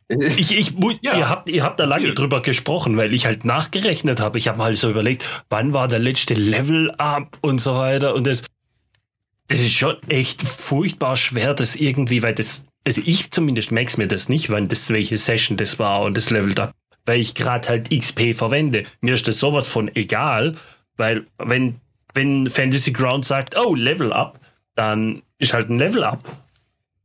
ich, 0.37 0.55
ich, 0.55 0.73
ja, 1.01 1.17
ihr 1.17 1.29
habt, 1.29 1.49
ihr 1.49 1.63
habt 1.63 1.79
da 1.79 1.85
lange 1.85 2.13
drüber 2.13 2.41
gesprochen, 2.41 2.97
weil 2.97 3.13
ich 3.13 3.25
halt 3.25 3.45
nachgerechnet 3.45 4.19
habe. 4.19 4.37
Ich 4.37 4.47
habe 4.47 4.57
mal 4.57 4.75
so 4.77 4.89
überlegt, 4.89 5.25
wann 5.49 5.73
war 5.73 5.87
der 5.87 5.99
letzte 5.99 6.33
Level 6.35 6.91
up 6.91 7.37
und 7.41 7.59
so 7.59 7.75
weiter. 7.75 8.13
Und 8.13 8.27
das, 8.27 8.43
das 9.47 9.59
ist 9.59 9.73
schon 9.73 9.97
echt 10.09 10.41
furchtbar 10.43 11.17
schwer, 11.17 11.53
das 11.53 11.75
irgendwie, 11.75 12.21
weil 12.21 12.35
das, 12.35 12.65
also 12.85 13.01
ich 13.03 13.31
zumindest 13.31 13.71
merk's 13.71 13.97
mir 13.97 14.07
das 14.07 14.29
nicht, 14.29 14.49
wann 14.49 14.67
das 14.67 14.89
welche 14.89 15.17
Session 15.17 15.57
das 15.57 15.79
war 15.79 16.01
und 16.01 16.15
das 16.15 16.29
Level 16.29 16.59
up 16.59 16.73
weil 17.05 17.19
ich 17.19 17.35
gerade 17.35 17.67
halt 17.67 17.89
XP 17.89 18.35
verwende. 18.35 18.83
Mir 19.01 19.13
ist 19.13 19.27
das 19.27 19.39
sowas 19.39 19.67
von 19.67 19.95
egal, 19.95 20.55
weil 20.97 21.25
wenn, 21.37 21.79
wenn 22.13 22.49
Fantasy 22.49 22.91
Ground 22.91 23.25
sagt, 23.25 23.57
oh, 23.57 23.75
Level 23.75 24.11
Up, 24.11 24.39
dann 24.75 25.21
ist 25.37 25.53
halt 25.53 25.69
ein 25.69 25.79
Level 25.79 26.03
Up. 26.03 26.23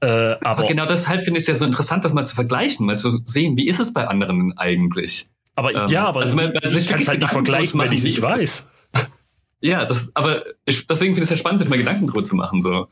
Äh, 0.01 0.07
aber, 0.07 0.47
aber, 0.47 0.67
genau 0.67 0.87
deshalb 0.87 1.23
finde 1.23 1.39
ich 1.39 1.43
es 1.43 1.49
ja 1.49 1.55
so 1.55 1.67
interessant, 1.67 2.05
das 2.05 2.15
mal 2.15 2.25
zu 2.25 2.35
vergleichen, 2.35 2.87
mal 2.87 2.97
zu 2.97 3.21
sehen, 3.27 3.57
wie 3.57 3.69
ist 3.69 3.81
es 3.81 3.93
bei 3.93 4.07
anderen 4.09 4.57
eigentlich. 4.57 5.29
Aber 5.57 5.75
ähm, 5.75 5.89
ja, 5.89 6.07
aber 6.07 6.21
also 6.21 6.37
man, 6.37 6.53
man 6.55 6.63
ich 6.65 6.89
kann 6.89 7.01
es 7.01 7.09
halt 7.09 7.21
nicht 7.21 7.31
vergleichen, 7.31 7.79
weil 7.79 7.93
ich 7.93 8.01
es 8.01 8.05
nicht 8.05 8.23
weiß. 8.23 8.69
Ja, 9.63 9.85
das, 9.85 10.11
aber 10.15 10.43
ich, 10.65 10.87
deswegen 10.87 11.15
finde 11.15 11.25
ich 11.25 11.31
es 11.31 11.31
ja 11.31 11.37
spannend, 11.37 11.61
sich 11.61 11.69
mal 11.69 11.77
Gedanken 11.77 12.07
drüber 12.07 12.25
zu 12.25 12.35
machen. 12.35 12.63
So. 12.63 12.89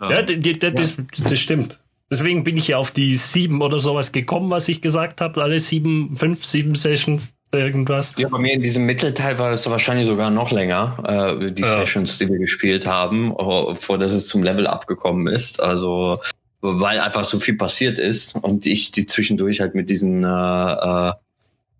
Ja, 0.00 0.20
ähm, 0.20 0.40
ja. 0.40 0.70
Das, 0.70 0.94
das 1.18 1.40
stimmt. 1.40 1.80
Deswegen 2.08 2.44
bin 2.44 2.56
ich 2.56 2.68
ja 2.68 2.78
auf 2.78 2.92
die 2.92 3.16
sieben 3.16 3.60
oder 3.60 3.80
sowas 3.80 4.12
gekommen, 4.12 4.48
was 4.50 4.68
ich 4.68 4.80
gesagt 4.80 5.20
habe. 5.20 5.42
Alle 5.42 5.58
sieben, 5.58 6.16
fünf, 6.16 6.44
sieben 6.44 6.76
Sessions, 6.76 7.30
irgendwas. 7.52 8.14
Ja, 8.16 8.28
bei 8.28 8.38
mir 8.38 8.52
in 8.52 8.62
diesem 8.62 8.86
Mittelteil 8.86 9.38
war 9.38 9.50
das 9.50 9.68
wahrscheinlich 9.68 10.06
sogar 10.06 10.30
noch 10.30 10.50
länger, 10.50 11.38
äh, 11.40 11.50
die 11.52 11.62
ja. 11.62 11.78
Sessions, 11.78 12.18
die 12.18 12.28
wir 12.28 12.38
gespielt 12.38 12.86
haben, 12.86 13.34
vor 13.76 13.98
dass 13.98 14.12
es 14.12 14.26
zum 14.26 14.42
Level 14.42 14.66
abgekommen 14.66 15.26
ist. 15.32 15.62
Also, 15.62 16.20
weil 16.60 17.00
einfach 17.00 17.24
so 17.24 17.38
viel 17.38 17.56
passiert 17.56 17.98
ist 17.98 18.34
und 18.34 18.66
ich 18.66 18.90
die 18.92 19.06
zwischendurch 19.06 19.60
halt 19.60 19.74
mit 19.74 19.88
diesen, 19.90 20.24
äh, 20.24 20.28
äh, 20.28 21.12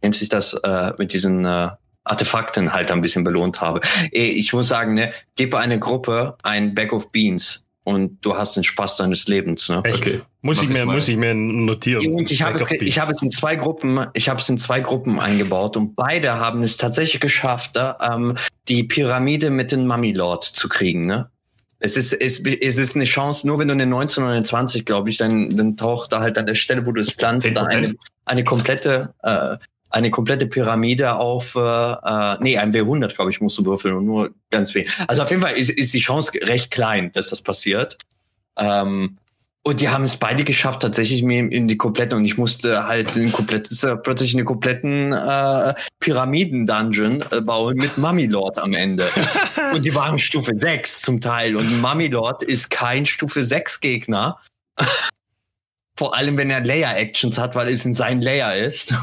nennt 0.02 0.14
sich 0.14 0.28
das, 0.28 0.54
äh, 0.54 0.92
mit 0.99 1.12
diesen 1.12 1.44
äh, 1.44 1.70
Artefakten 2.04 2.73
halt 2.73 2.90
ein 2.92 3.00
bisschen 3.00 3.25
belohnt 3.25 3.61
habe. 3.61 3.80
Ich 4.12 4.52
muss 4.52 4.68
sagen, 4.68 4.94
ne, 4.94 5.12
gebe 5.35 5.58
eine 5.58 5.78
Gruppe 5.78 6.37
ein 6.44 6.75
Bag 6.75 6.92
of 6.92 7.11
Beans 7.11 7.65
und 7.87 8.19
du 8.25 8.37
hast 8.37 8.57
den 8.57 8.64
Spaß 8.64 8.97
deines 8.97 9.28
Lebens. 9.28 9.69
Ne? 9.69 9.81
Echt? 9.85 10.02
Okay. 10.02 10.21
Muss 10.43 10.61
ich, 10.61 10.69
mir, 10.69 10.81
ich 10.81 10.87
muss 10.87 11.07
ich 11.07 11.16
mir 11.16 11.35
notieren. 11.35 12.14
Und 12.14 12.33
ich 12.33 12.43
habe 12.43 12.57
es, 12.57 12.71
ich 12.81 12.99
habe 12.99 13.12
es 13.12 13.23
in 13.23 13.31
zwei 13.31 13.55
Gruppen, 13.55 14.07
ich 14.12 14.28
habe 14.28 14.40
es 14.40 14.49
in 14.49 14.59
zwei 14.59 14.81
Gruppen 14.81 15.21
eingebaut 15.21 15.76
und 15.76 15.95
beide 15.95 16.35
haben 16.35 16.64
es 16.64 16.76
tatsächlich 16.78 17.21
geschafft, 17.21 17.78
ähm, 18.00 18.35
die 18.66 18.83
Pyramide 18.83 19.50
mit 19.50 19.71
dem 19.71 19.87
Mummy 19.87 20.12
Lord 20.12 20.43
zu 20.43 20.69
kriegen. 20.69 21.07
Ne? 21.07 21.31
Es 21.78 21.97
ist, 21.97 22.12
es, 22.12 22.40
es 22.40 22.78
ist 22.78 22.97
eine 22.97 23.05
Chance, 23.05 23.47
nur 23.47 23.61
wenn 23.61 23.69
du 23.69 23.75
eine 23.75 23.87
19 23.87 24.25
oder 24.25 24.33
eine 24.33 24.43
20, 24.43 24.85
glaube 24.85 25.09
ich, 25.09 25.16
dann, 25.16 25.57
dann 25.57 25.76
taucht 25.76 26.12
da 26.12 26.19
halt 26.19 26.38
an 26.38 26.47
der 26.47 26.57
Stelle, 26.57 26.87
wo 26.87 26.93
du 26.93 27.00
es 27.00 27.12
planst, 27.12 27.49
da 27.55 27.66
eine, 27.66 27.95
eine 28.25 28.43
komplette 28.43 29.14
äh, 29.23 29.59
eine 29.96 30.10
komplette 30.10 30.46
Pyramide 30.46 31.16
auf, 31.16 31.54
äh, 31.54 31.58
äh 31.58 32.36
nee, 32.40 32.58
ein 32.58 32.72
W100, 32.72 33.14
glaube 33.14 33.30
ich, 33.30 33.40
musst 33.40 33.56
du 33.58 33.64
würfeln 33.64 33.94
und 33.94 34.04
nur 34.04 34.30
ganz 34.50 34.74
wenig. 34.74 34.90
Also 35.08 35.22
auf 35.22 35.30
jeden 35.30 35.42
Fall 35.42 35.54
ist, 35.54 35.70
ist 35.70 35.94
die 35.94 36.00
Chance 36.00 36.32
recht 36.42 36.70
klein, 36.70 37.10
dass 37.12 37.30
das 37.30 37.40
passiert. 37.42 37.96
Ähm, 38.58 39.16
Und 39.66 39.80
die 39.80 39.88
haben 39.88 40.04
es 40.04 40.16
beide 40.16 40.44
geschafft, 40.44 40.82
tatsächlich 40.82 41.24
mir 41.24 41.50
in 41.50 41.66
die 41.66 41.76
komplette, 41.76 42.14
und 42.14 42.24
ich 42.24 42.38
musste 42.38 42.86
halt 42.86 43.16
ein 43.16 43.32
komplettes, 43.32 43.82
äh, 43.82 43.96
plötzlich 43.96 44.34
eine 44.34 44.44
kompletten 44.44 45.12
äh, 45.12 45.74
Pyramiden-Dungeon 45.98 47.24
äh, 47.32 47.40
bauen 47.40 47.76
mit 47.76 47.98
Mummy 47.98 48.26
Lord 48.26 48.58
am 48.58 48.74
Ende. 48.74 49.08
und 49.74 49.84
die 49.84 49.94
waren 49.94 50.18
Stufe 50.18 50.52
6 50.54 51.00
zum 51.00 51.20
Teil. 51.20 51.56
Und 51.56 51.80
Mummy 51.80 52.06
Lord 52.08 52.44
ist 52.44 52.70
kein 52.70 53.06
Stufe 53.06 53.42
6 53.42 53.80
Gegner. 53.80 54.38
Vor 55.98 56.14
allem, 56.14 56.36
wenn 56.36 56.50
er 56.50 56.60
Layer-Actions 56.60 57.38
hat, 57.38 57.54
weil 57.54 57.68
es 57.68 57.84
in 57.86 57.94
sein 57.94 58.20
Layer 58.22 58.54
ist. 58.54 58.94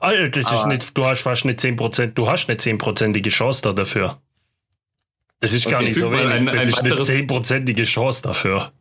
Alter, 0.00 0.28
das 0.42 0.52
ist 0.52 0.66
nicht, 0.66 0.96
du 0.96 1.04
hast 1.04 1.22
fast 1.22 1.44
nicht 1.44 1.60
10%, 1.60 2.08
du 2.14 2.28
hast 2.28 2.48
eine 2.48 2.58
10%ige 2.58 3.30
Chance 3.30 3.62
da 3.62 3.72
dafür. 3.72 4.20
Das 5.40 5.52
ist 5.52 5.68
gar 5.68 5.80
Okay, 5.80 5.88
nicht 5.90 5.98
so 5.98 6.10
wenig. 6.10 6.26
ein- 6.26 6.46
das 6.46 6.54
ein 6.54 6.68
ist 6.68 6.78
eine 6.80 6.90
weiteres- 6.90 7.06
10%ige 7.06 7.82
Chance 7.84 8.22
dafür. 8.22 8.72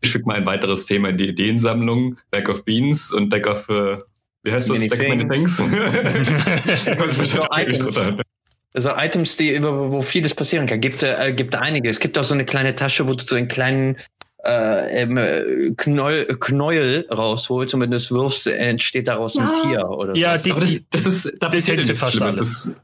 Ich 0.00 0.10
füge 0.10 0.24
mal 0.26 0.36
ein 0.36 0.46
weiteres 0.46 0.86
Thema 0.86 1.10
in 1.10 1.16
die 1.16 1.28
Ideensammlung. 1.28 2.16
Deck 2.32 2.48
of 2.48 2.64
Beans 2.64 3.12
und 3.12 3.32
Deck 3.32 3.46
of, 3.46 3.68
äh, 3.68 3.98
wie 4.42 4.52
heißt 4.52 4.68
das? 4.70 4.78
Many 4.78 4.88
Deck 4.88 5.00
of 5.00 5.08
Many 5.08 5.28
Things. 5.28 5.56
Das 6.98 7.16
sind 7.16 7.28
so 7.28 7.46
Items. 7.52 8.16
Also 8.74 8.90
Items, 8.96 9.36
die 9.36 9.54
über 9.54 9.90
wo 9.92 10.00
vieles 10.02 10.34
passieren 10.34 10.66
kann. 10.66 10.80
Gibt 10.80 11.02
äh, 11.02 11.32
gibt 11.34 11.54
einige. 11.54 11.88
Es 11.90 12.00
gibt 12.00 12.16
auch 12.18 12.24
so 12.24 12.34
eine 12.34 12.44
kleine 12.46 12.74
Tasche, 12.74 13.06
wo 13.06 13.14
du 13.14 13.24
so 13.24 13.36
einen 13.36 13.46
kleinen 13.48 13.96
äh, 14.44 15.02
ähm, 15.02 15.16
äh, 15.16 15.70
Knoll, 15.76 16.26
Knäuel 16.40 17.06
rausholst 17.10 17.74
und 17.74 17.80
wenn 17.80 17.90
du 17.90 17.96
es 17.96 18.10
wirfst, 18.10 18.46
entsteht 18.46 19.08
daraus 19.08 19.36
ein 19.38 19.50
Tier 19.62 19.88
oder 19.88 20.14
Ja, 20.16 20.36
so. 20.36 20.44
die, 20.44 20.50
Aber 20.52 20.60
das, 20.60 20.80
das 20.90 21.06
ist, 21.06 21.32
da 21.40 21.48
Das 21.48 21.66
ja 21.66 21.74
nichts 21.76 21.98
fast 22.00 22.20
alles. 22.20 22.74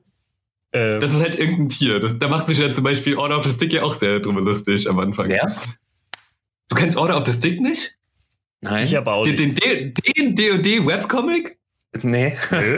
Das, 0.73 0.81
äh, 0.81 0.99
das 1.01 1.13
ist 1.15 1.21
halt 1.21 1.39
irgendein 1.39 1.69
Tier. 1.69 1.99
Das, 2.01 2.19
da 2.19 2.29
macht 2.29 2.47
sich 2.47 2.59
ja 2.59 2.71
zum 2.73 2.85
Beispiel 2.85 3.17
Order 3.17 3.39
of 3.39 3.45
the 3.45 3.51
Stick 3.51 3.73
ja 3.73 3.83
auch 3.83 3.95
sehr 3.95 4.21
drüber 4.21 4.41
lustig 4.41 4.89
am 4.89 4.99
Anfang. 5.01 5.29
Wer? 5.29 5.57
Du 6.69 6.77
kennst 6.77 6.97
Order 6.97 7.17
of 7.17 7.27
the 7.27 7.33
Stick 7.33 7.61
nicht? 7.61 7.95
Nein. 8.61 8.85
ich 8.85 8.97
aber 8.97 9.15
auch 9.15 9.23
Den, 9.25 9.35
nicht. 9.37 9.65
den, 9.65 9.95
den 9.95 10.37
DOD 10.37 10.87
Webcomic? 10.87 11.59
nee. 12.03 12.37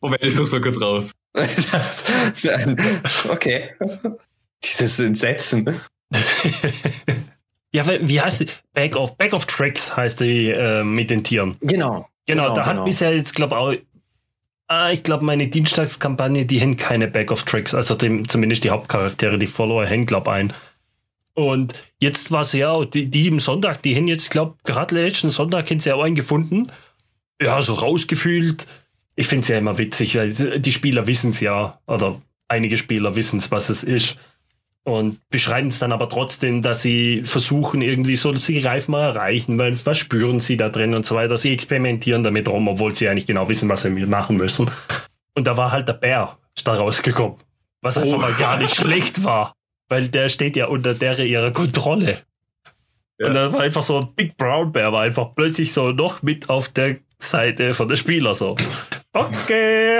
Moment, 0.00 0.22
ich 0.22 0.34
such's 0.34 0.52
mal 0.52 0.60
kurz 0.60 0.80
raus. 0.80 1.12
das, 1.32 2.04
okay. 3.28 3.70
Dieses 4.64 4.98
Entsetzen. 4.98 5.80
ja, 7.72 7.84
wie 7.86 8.20
heißt 8.20 8.40
die? 8.40 8.46
Back 8.72 8.96
of, 8.96 9.16
Back 9.16 9.32
of 9.32 9.46
Tricks 9.46 9.96
heißt 9.96 10.20
die 10.20 10.50
äh, 10.50 10.82
mit 10.82 11.10
den 11.10 11.24
Tieren. 11.24 11.56
Genau. 11.60 12.08
Genau, 12.26 12.42
Genau, 12.44 12.54
da 12.54 12.66
hat 12.66 12.72
genau. 12.72 12.84
bisher 12.84 13.14
jetzt, 13.14 13.34
glaube 13.34 13.56
auch. 13.56 13.74
Ah, 14.66 14.90
ich 14.90 15.02
glaube, 15.02 15.24
meine 15.24 15.48
Dienstagskampagne, 15.48 16.44
die 16.44 16.60
haben 16.60 16.76
keine 16.76 17.08
Back 17.08 17.32
of 17.32 17.44
Tricks. 17.44 17.74
Also 17.74 17.94
dem, 17.94 18.28
zumindest 18.28 18.64
die 18.64 18.70
Hauptcharaktere, 18.70 19.38
die 19.38 19.46
Follower 19.46 19.86
hängen, 19.86 20.04
glaube 20.04 20.30
ein. 20.30 20.52
Und 21.32 21.74
jetzt 22.00 22.30
war 22.30 22.42
es 22.42 22.52
ja, 22.52 22.84
die, 22.84 23.06
die 23.06 23.28
im 23.28 23.40
Sonntag, 23.40 23.80
die 23.82 23.96
haben 23.96 24.08
jetzt, 24.08 24.30
glaube 24.30 24.56
gerade 24.64 24.94
letzten 24.94 25.30
Sonntag 25.30 25.70
haben 25.70 25.80
sie 25.80 25.88
ja 25.88 25.94
auch 25.94 26.02
einen 26.02 26.16
gefunden. 26.16 26.70
Ja, 27.40 27.62
so 27.62 27.72
rausgefühlt. 27.74 28.66
Ich 29.16 29.28
finde 29.28 29.42
es 29.42 29.48
ja 29.48 29.56
immer 29.56 29.78
witzig, 29.78 30.16
weil 30.16 30.32
die 30.32 30.72
Spieler 30.72 31.06
wissen 31.06 31.30
es 31.30 31.40
ja, 31.40 31.78
oder 31.86 32.20
einige 32.48 32.76
Spieler 32.76 33.16
wissen 33.16 33.38
es, 33.38 33.50
was 33.50 33.70
es 33.70 33.84
ist. 33.84 34.16
Und 34.88 35.20
beschreiben 35.30 35.68
es 35.68 35.78
dann 35.78 35.92
aber 35.92 36.08
trotzdem, 36.08 36.62
dass 36.62 36.82
sie 36.82 37.22
versuchen, 37.24 37.82
irgendwie 37.82 38.16
so, 38.16 38.34
sie 38.34 38.58
Reifen 38.58 38.92
mal 38.92 39.02
erreichen, 39.02 39.58
weil 39.58 39.76
was 39.84 39.98
spüren 39.98 40.40
sie 40.40 40.56
da 40.56 40.68
drin 40.68 40.94
und 40.94 41.06
so 41.06 41.14
weiter. 41.14 41.36
Sie 41.38 41.52
experimentieren 41.52 42.24
damit 42.24 42.48
rum, 42.48 42.68
obwohl 42.68 42.94
sie 42.94 43.08
eigentlich 43.08 43.26
genau 43.26 43.48
wissen, 43.48 43.68
was 43.68 43.82
sie 43.82 43.90
machen 43.90 44.36
müssen. 44.36 44.70
Und 45.34 45.46
da 45.46 45.56
war 45.56 45.70
halt 45.70 45.88
der 45.88 45.94
Bär 45.94 46.36
da 46.64 46.72
rausgekommen. 46.72 47.36
Was 47.82 47.98
einfach 47.98 48.18
mal 48.18 48.34
gar 48.34 48.58
nicht 48.58 48.74
schlecht 48.74 49.24
war. 49.24 49.54
Weil 49.88 50.08
der 50.08 50.28
steht 50.28 50.56
ja 50.56 50.66
unter 50.66 50.94
der 50.94 51.18
ihrer 51.20 51.50
Kontrolle. 51.50 52.18
Ja. 53.18 53.28
Und 53.28 53.34
dann 53.34 53.52
war 53.52 53.60
einfach 53.60 53.82
so 53.82 54.00
ein 54.00 54.08
Big 54.14 54.36
Brown 54.36 54.72
Bear, 54.72 54.92
war 54.92 55.02
einfach 55.02 55.32
plötzlich 55.34 55.72
so 55.72 55.90
noch 55.90 56.22
mit 56.22 56.50
auf 56.50 56.68
der 56.68 56.98
Seite 57.18 57.74
von 57.74 57.88
der 57.88 57.96
Spieler 57.96 58.34
so. 58.34 58.56
Okay. 59.14 59.98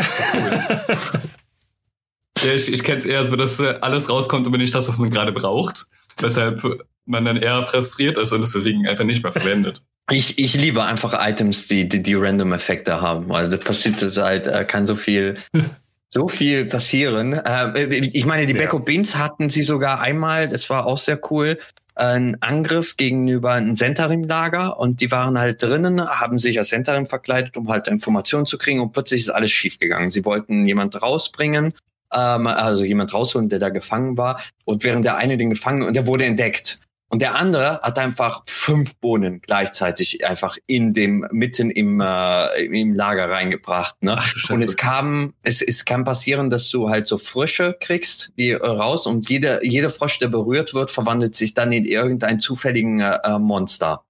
Ja, 2.44 2.52
ich 2.52 2.72
ich 2.72 2.84
kenne 2.84 2.98
es 2.98 3.06
eher 3.06 3.24
so, 3.24 3.36
dass 3.36 3.60
äh, 3.60 3.78
alles 3.80 4.08
rauskommt, 4.08 4.46
aber 4.46 4.58
nicht 4.58 4.74
das, 4.74 4.88
was 4.88 4.98
man 4.98 5.10
gerade 5.10 5.32
braucht. 5.32 5.86
Weshalb 6.20 6.62
man 7.06 7.24
dann 7.24 7.36
eher 7.36 7.62
frustriert 7.64 8.18
ist 8.18 8.32
und 8.32 8.42
es 8.42 8.52
deswegen 8.52 8.86
einfach 8.86 9.04
nicht 9.04 9.22
mehr 9.22 9.32
verwendet. 9.32 9.82
Ich, 10.10 10.38
ich 10.38 10.54
liebe 10.54 10.84
einfach 10.84 11.14
Items, 11.18 11.66
die, 11.66 11.88
die, 11.88 12.02
die 12.02 12.14
Random-Effekte 12.14 13.00
haben, 13.00 13.28
weil 13.28 13.48
das 13.48 13.60
passiert 13.60 14.16
halt, 14.16 14.46
äh, 14.46 14.64
kann 14.64 14.86
so 14.86 14.94
viel, 14.94 15.34
so 16.10 16.28
viel 16.28 16.64
passieren. 16.64 17.34
Äh, 17.34 17.94
ich 17.94 18.24
meine, 18.24 18.46
die 18.46 18.54
Ja. 18.54 18.60
Backup 18.60 18.86
Beans 18.86 19.16
hatten 19.16 19.50
sie 19.50 19.62
sogar 19.62 20.00
einmal, 20.00 20.48
das 20.48 20.70
war 20.70 20.86
auch 20.86 20.98
sehr 20.98 21.20
cool, 21.30 21.58
einen 21.94 22.40
Angriff 22.40 22.96
gegenüber 22.96 23.52
einem 23.52 23.74
Sentarim-Lager 23.74 24.78
und 24.78 25.00
die 25.00 25.10
waren 25.10 25.38
halt 25.38 25.62
drinnen, 25.62 26.00
haben 26.00 26.38
sich 26.38 26.58
als 26.58 26.68
Sentarim 26.68 27.06
verkleidet, 27.06 27.56
um 27.56 27.68
halt 27.68 27.88
Informationen 27.88 28.46
zu 28.46 28.56
kriegen 28.56 28.80
und 28.80 28.92
plötzlich 28.92 29.22
ist 29.22 29.30
alles 29.30 29.50
schiefgegangen. 29.50 30.10
Sie 30.10 30.24
wollten 30.24 30.62
jemand 30.62 31.02
rausbringen, 31.02 31.74
ähm, 32.12 32.46
also 32.46 32.84
jemand 32.84 33.12
rausholen, 33.12 33.48
der 33.48 33.58
da 33.58 33.68
gefangen 33.68 34.16
war 34.16 34.40
und 34.64 34.84
während 34.84 35.04
der 35.04 35.16
eine 35.16 35.36
den 35.36 35.50
gefangen 35.50 35.82
und 35.82 35.94
der 35.94 36.06
wurde 36.06 36.24
entdeckt. 36.24 36.78
Und 37.10 37.22
der 37.22 37.36
andere 37.36 37.80
hat 37.82 37.98
einfach 37.98 38.42
fünf 38.46 38.94
Bohnen 38.96 39.40
gleichzeitig 39.40 40.26
einfach 40.26 40.58
in 40.66 40.92
dem, 40.92 41.26
mitten 41.30 41.70
im, 41.70 42.00
äh, 42.00 42.64
im 42.64 42.94
Lager 42.94 43.30
reingebracht. 43.30 44.02
Ne? 44.02 44.16
Ach. 44.18 44.50
Und 44.50 44.60
es 44.60 44.76
kam, 44.76 45.32
es, 45.42 45.62
es 45.62 45.86
kann 45.86 46.04
passieren, 46.04 46.50
dass 46.50 46.68
du 46.68 46.90
halt 46.90 47.06
so 47.06 47.16
Frösche 47.16 47.76
kriegst, 47.80 48.32
die 48.38 48.50
äh, 48.50 48.56
raus 48.56 49.06
und 49.06 49.30
jeder, 49.30 49.64
jeder 49.64 49.88
Frosch, 49.88 50.18
der 50.18 50.28
berührt 50.28 50.74
wird, 50.74 50.90
verwandelt 50.90 51.34
sich 51.34 51.54
dann 51.54 51.72
in 51.72 51.86
irgendeinen 51.86 52.40
zufälligen 52.40 53.00
äh, 53.00 53.38
Monster. 53.38 54.04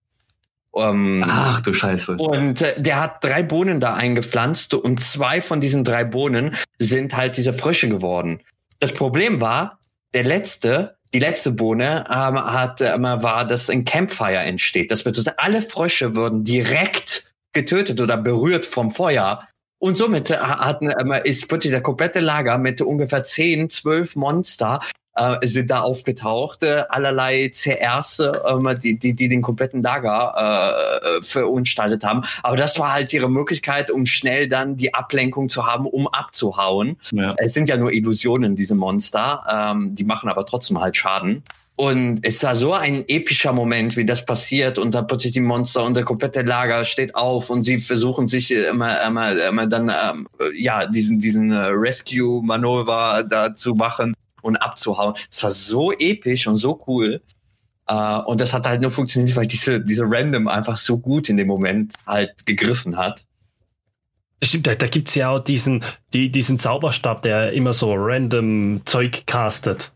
Ähm, 0.79 1.25
Ach 1.27 1.61
du 1.61 1.73
Scheiße. 1.73 2.17
und 2.17 2.63
äh, 2.63 2.81
der 2.81 3.01
hat 3.01 3.25
drei 3.25 3.43
Bohnen 3.43 3.81
da 3.81 3.95
eingepflanzt 3.95 4.75
und 4.75 5.03
zwei 5.03 5.41
von 5.41 5.61
diesen 5.61 5.85
drei 5.85 6.05
Bohnen 6.05 6.57
sind 6.79 7.17
halt 7.17 7.37
diese 7.37 7.53
Frösche 7.53 7.89
geworden. 7.89 8.41
Das 8.81 8.93
Problem 8.93 9.41
war, 9.41 9.79
der 10.15 10.25
letzte, 10.25 10.97
die 11.15 11.19
letzte 11.19 11.53
Bohne 11.53 12.05
ähm, 12.09 12.39
hat, 12.39 12.81
ähm, 12.81 13.03
war, 13.03 13.47
dass 13.47 13.71
ein 13.71 13.85
Campfire 13.85 14.39
entsteht. 14.39 14.91
Das 14.91 15.05
bedeutet, 15.05 15.35
alle 15.39 15.63
Frösche 15.63 16.15
würden 16.15 16.45
direkt 16.45 17.35
getötet 17.53 18.01
oder 18.01 18.17
berührt 18.17 18.67
vom 18.67 18.91
Feuer. 18.91 19.41
Und 19.81 19.97
somit 19.97 20.31
äh, 20.31 20.37
hat, 20.37 20.83
ähm, 20.83 21.13
ist 21.25 21.49
plötzlich 21.49 21.73
der 21.73 21.83
komplette 21.83 22.21
Lager 22.21 22.59
mit 22.59 22.81
ungefähr 22.81 23.25
10, 23.25 23.71
12 23.71 24.17
Monster 24.17 24.81
äh, 25.19 25.47
sind 25.47 25.71
da 25.71 25.81
aufgetaucht, 25.81 26.63
äh, 26.63 26.85
allerlei 26.89 27.49
CRs, 27.49 28.21
ähm, 28.21 28.79
die, 28.83 28.99
die, 28.99 29.15
die 29.15 29.29
den 29.29 29.43
kompletten 29.43 29.83
Lager 29.83 31.01
äh, 31.01 31.23
verunstaltet 31.23 32.05
haben. 32.05 32.23
Aber 32.43 32.57
das 32.57 32.79
war 32.79 32.93
halt 32.93 33.13
ihre 33.13 33.31
Möglichkeit, 33.31 33.91
um 33.91 34.07
schnell 34.07 34.49
dann 34.49 34.77
die 34.77 34.95
Ablenkung 34.95 35.49
zu 35.49 35.67
haben, 35.67 35.87
um 35.87 36.07
abzuhauen. 36.07 36.97
Ja. 37.13 37.35
Es 37.39 37.55
sind 37.55 37.69
ja 37.69 37.77
nur 37.77 37.93
Illusionen, 37.93 38.57
diese 38.57 38.75
Monster. 38.75 39.45
Ähm, 39.51 39.95
die 39.95 40.05
machen 40.05 40.29
aber 40.29 40.47
trotzdem 40.47 40.81
halt 40.81 40.97
Schaden. 40.97 41.43
Und 41.75 42.21
es 42.23 42.43
war 42.43 42.57
so 42.57 42.73
ein 42.73 43.05
epischer 43.07 43.53
Moment, 43.53 43.97
wie 43.97 44.05
das 44.05 44.27
passiert 44.27 44.79
und 44.79 44.97
dann 44.97 45.07
plötzlich 45.07 45.33
die 45.33 45.41
Monster 45.41 45.85
und 45.85 45.95
der 45.95 46.03
komplette 46.03 46.43
Lager 46.43 46.85
steht 46.85 47.15
auf 47.15 47.51
und 47.51 47.63
sie 47.63 47.79
versuchen 47.79 48.27
sich 48.27 48.53
äh, 48.53 48.65
immer, 48.65 49.01
immer, 49.07 49.47
immer 49.47 49.67
dann, 49.69 49.89
ähm, 49.89 50.27
äh, 50.41 50.61
ja, 50.61 50.87
diesen, 50.87 51.21
diesen 51.21 51.53
äh, 51.53 51.67
Rescue-Manöver 51.71 53.25
da 53.29 53.55
zu 53.55 53.75
machen 53.75 54.15
und 54.49 54.57
abzuhauen. 54.57 55.15
Es 55.31 55.43
war 55.43 55.51
so 55.51 55.93
episch 55.93 56.47
und 56.47 56.57
so 56.57 56.83
cool. 56.87 57.23
Äh, 57.87 58.19
und 58.21 58.41
das 58.41 58.53
hat 58.53 58.67
halt 58.67 58.81
nur 58.81 58.91
funktioniert, 58.91 59.37
weil 59.37 59.47
diese, 59.47 59.81
diese 59.81 60.05
Random 60.05 60.49
einfach 60.49 60.77
so 60.77 60.99
gut 60.99 61.29
in 61.29 61.37
dem 61.37 61.47
Moment 61.47 61.95
halt 62.07 62.47
gegriffen 62.47 62.97
hat. 62.97 63.25
Stimmt, 64.43 64.67
da, 64.67 64.75
da 64.75 64.87
gibt 64.87 65.09
es 65.09 65.15
ja 65.15 65.31
auch 65.31 65.41
diesen, 65.41 65.83
die, 66.13 66.31
diesen 66.31 66.59
Zauberstab, 66.59 67.23
der 67.23 67.53
immer 67.53 67.73
so 67.73 67.93
random 67.97 68.83
Zeug 68.85 69.25
castet. 69.27 69.91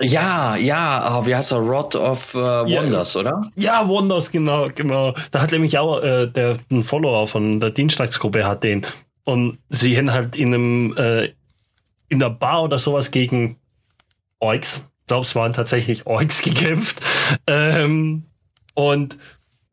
Ja, 0.00 0.56
ja, 0.56 1.00
aber 1.00 1.26
wie 1.26 1.36
heißt 1.36 1.52
er? 1.52 1.58
Rod 1.58 1.94
of 1.94 2.34
Ja. 2.34 2.64
Wonders, 2.66 3.14
oder? 3.14 3.48
Ja, 3.54 3.86
Wonders, 3.86 4.32
genau, 4.32 4.68
genau. 4.74 5.14
Da 5.30 5.40
hat 5.40 5.52
nämlich 5.52 5.78
auch 5.78 6.02
äh, 6.02 6.26
der 6.26 6.56
ein 6.72 6.82
Follower 6.82 7.28
von 7.28 7.60
der 7.60 7.70
Dienstagsgruppe 7.70 8.44
hat 8.44 8.64
den. 8.64 8.84
Und 9.22 9.58
sie 9.68 9.96
haben 9.96 10.10
halt 10.10 10.34
in 10.36 10.52
einem 10.52 10.96
äh, 10.96 11.32
in 12.08 12.18
der 12.18 12.30
Bar 12.30 12.64
oder 12.64 12.78
sowas 12.78 13.12
gegen 13.12 13.56
Orks. 14.38 14.84
Ich 15.00 15.06
glaube, 15.06 15.24
es 15.26 15.34
waren 15.34 15.52
tatsächlich 15.52 16.06
Orks 16.06 16.42
gekämpft. 16.42 17.00
Ähm, 17.46 18.24
und 18.74 19.18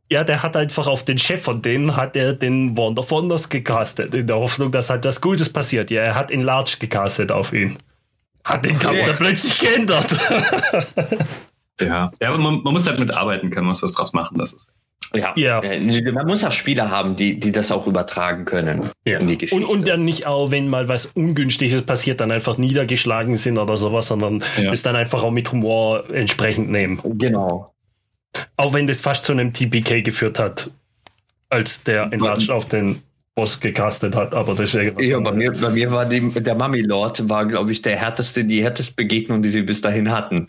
ja, 0.10 0.24
der 0.26 0.44
hat 0.44 0.58
einfach 0.58 0.88
auf 0.88 1.06
den 1.06 1.18
Chef 1.18 1.42
von 1.42 1.62
denen 1.62 1.96
hat 1.96 2.18
er 2.18 2.34
den 2.34 2.78
Wand 2.78 3.00
of 3.00 3.12
Wonders 3.12 3.48
gecastet, 3.48 4.14
in 4.14 4.28
der 4.28 4.36
Hoffnung, 4.36 4.72
dass 4.72 4.90
halt 4.90 5.06
was 5.06 5.22
Gutes 5.22 5.52
passiert. 5.52 5.90
Ja, 5.90 6.02
er 6.02 6.16
hat 6.16 6.32
in 6.32 6.42
Large 6.42 6.76
gecastet 6.80 7.32
auf 7.32 7.54
ihn. 7.54 7.78
Hat 8.44 8.66
den 8.66 8.78
Kampf 8.78 9.06
dann 9.06 9.16
plötzlich 9.18 9.60
geändert. 9.60 10.18
Ja. 11.80 12.12
ja, 12.22 12.28
aber 12.28 12.38
man, 12.38 12.62
man 12.62 12.74
muss 12.74 12.86
halt 12.86 13.00
mitarbeiten 13.00 13.50
können, 13.50 13.66
man 13.66 13.72
muss 13.72 13.82
was 13.82 13.94
draus 13.94 14.14
machen. 14.14 14.38
Das 14.38 14.54
ist. 14.54 14.70
Ja. 15.14 15.34
Ja. 15.36 15.62
Äh, 15.62 16.12
Man 16.12 16.26
muss 16.28 16.44
auch 16.44 16.52
Spieler 16.52 16.90
haben, 16.90 17.16
die, 17.18 17.38
die 17.38 17.52
das 17.52 17.72
auch 17.72 17.86
übertragen 17.86 18.46
können 18.46 18.90
Ja. 19.06 19.20
in 19.20 19.28
die 19.28 19.38
Geschichte. 19.38 19.56
Und, 19.66 19.70
und 19.70 19.88
dann 19.88 20.06
nicht 20.06 20.26
auch, 20.26 20.52
wenn 20.52 20.70
mal 20.70 20.88
was 20.88 21.08
Ungünstiges 21.08 21.82
passiert, 21.82 22.22
dann 22.22 22.32
einfach 22.32 22.58
niedergeschlagen 22.58 23.36
sind 23.36 23.58
oder 23.58 23.76
sowas, 23.78 24.08
sondern 24.08 24.44
Ja. 24.58 24.72
es 24.72 24.84
dann 24.84 24.96
einfach 24.96 25.24
auch 25.24 25.32
mit 25.32 25.52
Humor 25.52 26.10
entsprechend 26.14 26.70
nehmen. 26.70 27.02
genau. 27.18 27.74
Auch 28.56 28.74
wenn 28.74 28.88
das 28.88 29.02
fast 29.02 29.26
zu 29.26 29.34
einem 29.34 29.52
TPK 29.54 30.02
geführt 30.02 30.40
hat, 30.40 30.70
als 31.50 31.84
der 31.84 32.04
Enlarged 32.14 32.50
auf 32.50 32.66
den 32.70 33.02
Boss 33.36 33.60
gecastet 33.60 34.16
hat, 34.16 34.34
aber 34.34 34.54
das 34.56 34.74
ist 34.74 34.94
ja, 35.00 35.20
bei 35.20 35.32
mir, 35.34 35.52
bei 35.52 35.70
mir 35.70 35.92
war 35.92 36.06
die, 36.06 36.22
der 36.32 36.56
Mummy 36.56 36.80
Lord, 36.82 37.28
war, 37.28 37.46
glaube 37.46 37.74
ich, 37.74 37.82
der 37.82 37.98
härteste, 37.98 38.46
die 38.46 38.64
härteste 38.64 38.94
Begegnung, 38.94 39.42
die 39.42 39.50
sie 39.50 39.64
bis 39.64 39.82
dahin 39.82 40.12
hatten. 40.12 40.48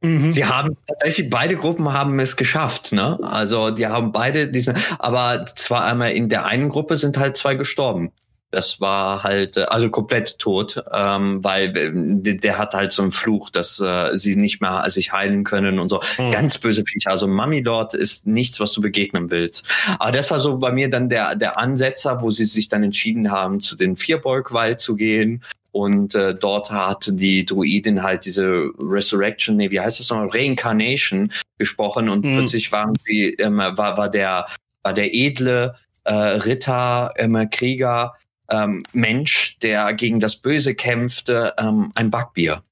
Mhm. 0.00 0.30
Sie 0.30 0.44
haben 0.44 0.76
tatsächlich, 0.86 1.28
beide 1.28 1.56
Gruppen 1.56 1.92
haben 1.92 2.18
es 2.20 2.36
geschafft, 2.36 2.92
ne? 2.92 3.18
Also 3.22 3.70
die 3.70 3.86
haben 3.86 4.12
beide 4.12 4.48
diesen, 4.48 4.74
aber 4.98 5.46
zwar 5.56 5.84
einmal 5.84 6.12
in 6.12 6.28
der 6.28 6.46
einen 6.46 6.68
Gruppe 6.68 6.96
sind 6.96 7.18
halt 7.18 7.36
zwei 7.36 7.56
gestorben. 7.56 8.12
Das 8.50 8.80
war 8.80 9.24
halt, 9.24 9.58
äh, 9.58 9.64
also 9.64 9.90
komplett 9.90 10.38
tot, 10.38 10.82
ähm, 10.92 11.44
weil 11.44 11.76
äh, 11.76 12.36
der 12.36 12.56
hat 12.56 12.72
halt 12.72 12.92
so 12.92 13.02
einen 13.02 13.10
Fluch, 13.10 13.50
dass 13.50 13.78
äh, 13.78 14.10
sie 14.14 14.36
nicht 14.36 14.62
mehr 14.62 14.88
sich 14.88 15.12
heilen 15.12 15.44
können 15.44 15.78
und 15.78 15.90
so. 15.90 16.00
Mhm. 16.16 16.30
Ganz 16.30 16.56
böse 16.56 16.84
Viecher. 16.86 17.10
Also 17.10 17.26
Mummy 17.26 17.62
dort 17.62 17.92
ist 17.92 18.26
nichts, 18.26 18.58
was 18.58 18.72
du 18.72 18.80
begegnen 18.80 19.30
willst. 19.30 19.68
Aber 19.98 20.12
das 20.12 20.30
war 20.30 20.38
so 20.38 20.58
bei 20.58 20.72
mir 20.72 20.88
dann 20.88 21.10
der, 21.10 21.34
der 21.34 21.58
Ansetzer, 21.58 22.22
wo 22.22 22.30
sie 22.30 22.46
sich 22.46 22.68
dann 22.68 22.82
entschieden 22.82 23.30
haben, 23.30 23.60
zu 23.60 23.76
den 23.76 23.96
Vierbeugwald 23.96 24.80
zu 24.80 24.96
gehen. 24.96 25.42
Und 25.70 26.14
äh, 26.14 26.34
dort 26.34 26.70
hat 26.70 27.08
die 27.12 27.44
Druidin 27.44 28.02
halt 28.02 28.24
diese 28.24 28.70
Resurrection, 28.78 29.56
nee, 29.56 29.70
wie 29.70 29.80
heißt 29.80 30.00
das 30.00 30.10
noch? 30.10 30.34
Reincarnation 30.34 31.30
gesprochen 31.58 32.08
und 32.08 32.24
mhm. 32.24 32.38
plötzlich 32.38 32.72
waren 32.72 32.94
sie, 33.04 33.34
ähm, 33.34 33.58
war, 33.58 33.96
war 33.96 34.08
der, 34.10 34.46
war 34.82 34.94
der 34.94 35.14
edle 35.14 35.76
äh, 36.04 36.12
Ritter, 36.12 37.12
ähm, 37.16 37.48
Krieger, 37.50 38.14
ähm, 38.50 38.82
Mensch, 38.92 39.58
der 39.58 39.92
gegen 39.92 40.20
das 40.20 40.36
Böse 40.36 40.74
kämpfte, 40.74 41.54
ähm, 41.58 41.92
ein 41.94 42.10
Backbier. 42.10 42.62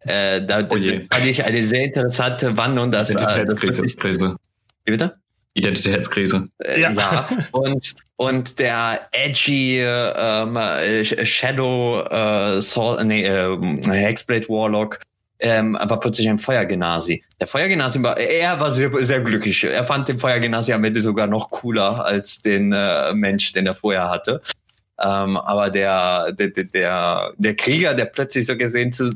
Äh, 0.00 0.44
da, 0.44 0.60
oh 0.60 0.76
da 0.76 1.00
fand 1.10 1.26
ich 1.26 1.44
eine 1.44 1.62
sehr 1.62 1.84
interessante 1.84 2.56
Wandlung. 2.56 2.90
Das, 2.90 3.10
Identitätskrise. 3.10 4.26
Äh, 4.26 4.84
Wie 4.84 4.92
bitte? 4.92 5.16
Identitätskrise. 5.56 6.48
Äh, 6.58 6.80
ja. 6.80 6.92
ja. 6.92 7.28
und, 7.52 7.94
und 8.16 8.58
der 8.58 9.08
edgy 9.12 9.80
ähm, 9.80 10.56
äh, 10.56 11.04
Shadow 11.04 12.02
äh, 12.02 12.60
Soul, 12.60 13.02
nee, 13.04 13.24
äh, 13.24 13.58
Hexblade 13.88 14.48
Warlock 14.48 15.00
ähm, 15.38 15.78
war 15.80 16.00
plötzlich 16.00 16.28
ein 16.28 16.38
Feuergenasi. 16.38 17.22
Der 17.40 17.46
Feuergenasi 17.46 18.02
war, 18.02 18.18
er 18.18 18.58
war 18.60 18.72
sehr, 18.72 18.90
sehr 19.04 19.20
glücklich. 19.20 19.64
Er 19.64 19.84
fand 19.84 20.08
den 20.08 20.18
Feuergenasi 20.18 20.72
am 20.72 20.84
Ende 20.84 21.00
sogar 21.00 21.26
noch 21.26 21.50
cooler 21.50 22.04
als 22.04 22.42
den 22.42 22.72
äh, 22.72 23.12
Mensch, 23.14 23.52
den 23.52 23.66
er 23.66 23.74
vorher 23.74 24.08
hatte. 24.08 24.40
Ähm, 24.98 25.36
aber 25.36 25.68
der, 25.68 26.32
der, 26.32 26.48
der, 26.48 27.32
der 27.36 27.56
Krieger, 27.56 27.94
der 27.94 28.06
plötzlich 28.06 28.46
so 28.46 28.56
gesehen 28.56 28.92
zu, 28.92 29.14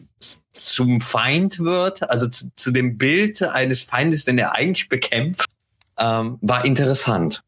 zum 0.52 1.00
Feind 1.00 1.58
wird, 1.58 2.08
also 2.10 2.28
zu, 2.28 2.50
zu 2.54 2.70
dem 2.70 2.98
Bild 2.98 3.42
eines 3.42 3.80
Feindes, 3.80 4.24
den 4.26 4.36
er 4.36 4.54
eigentlich 4.54 4.90
bekämpft, 4.90 5.46
ähm, 6.00 6.38
war 6.40 6.64
interessant. 6.64 7.42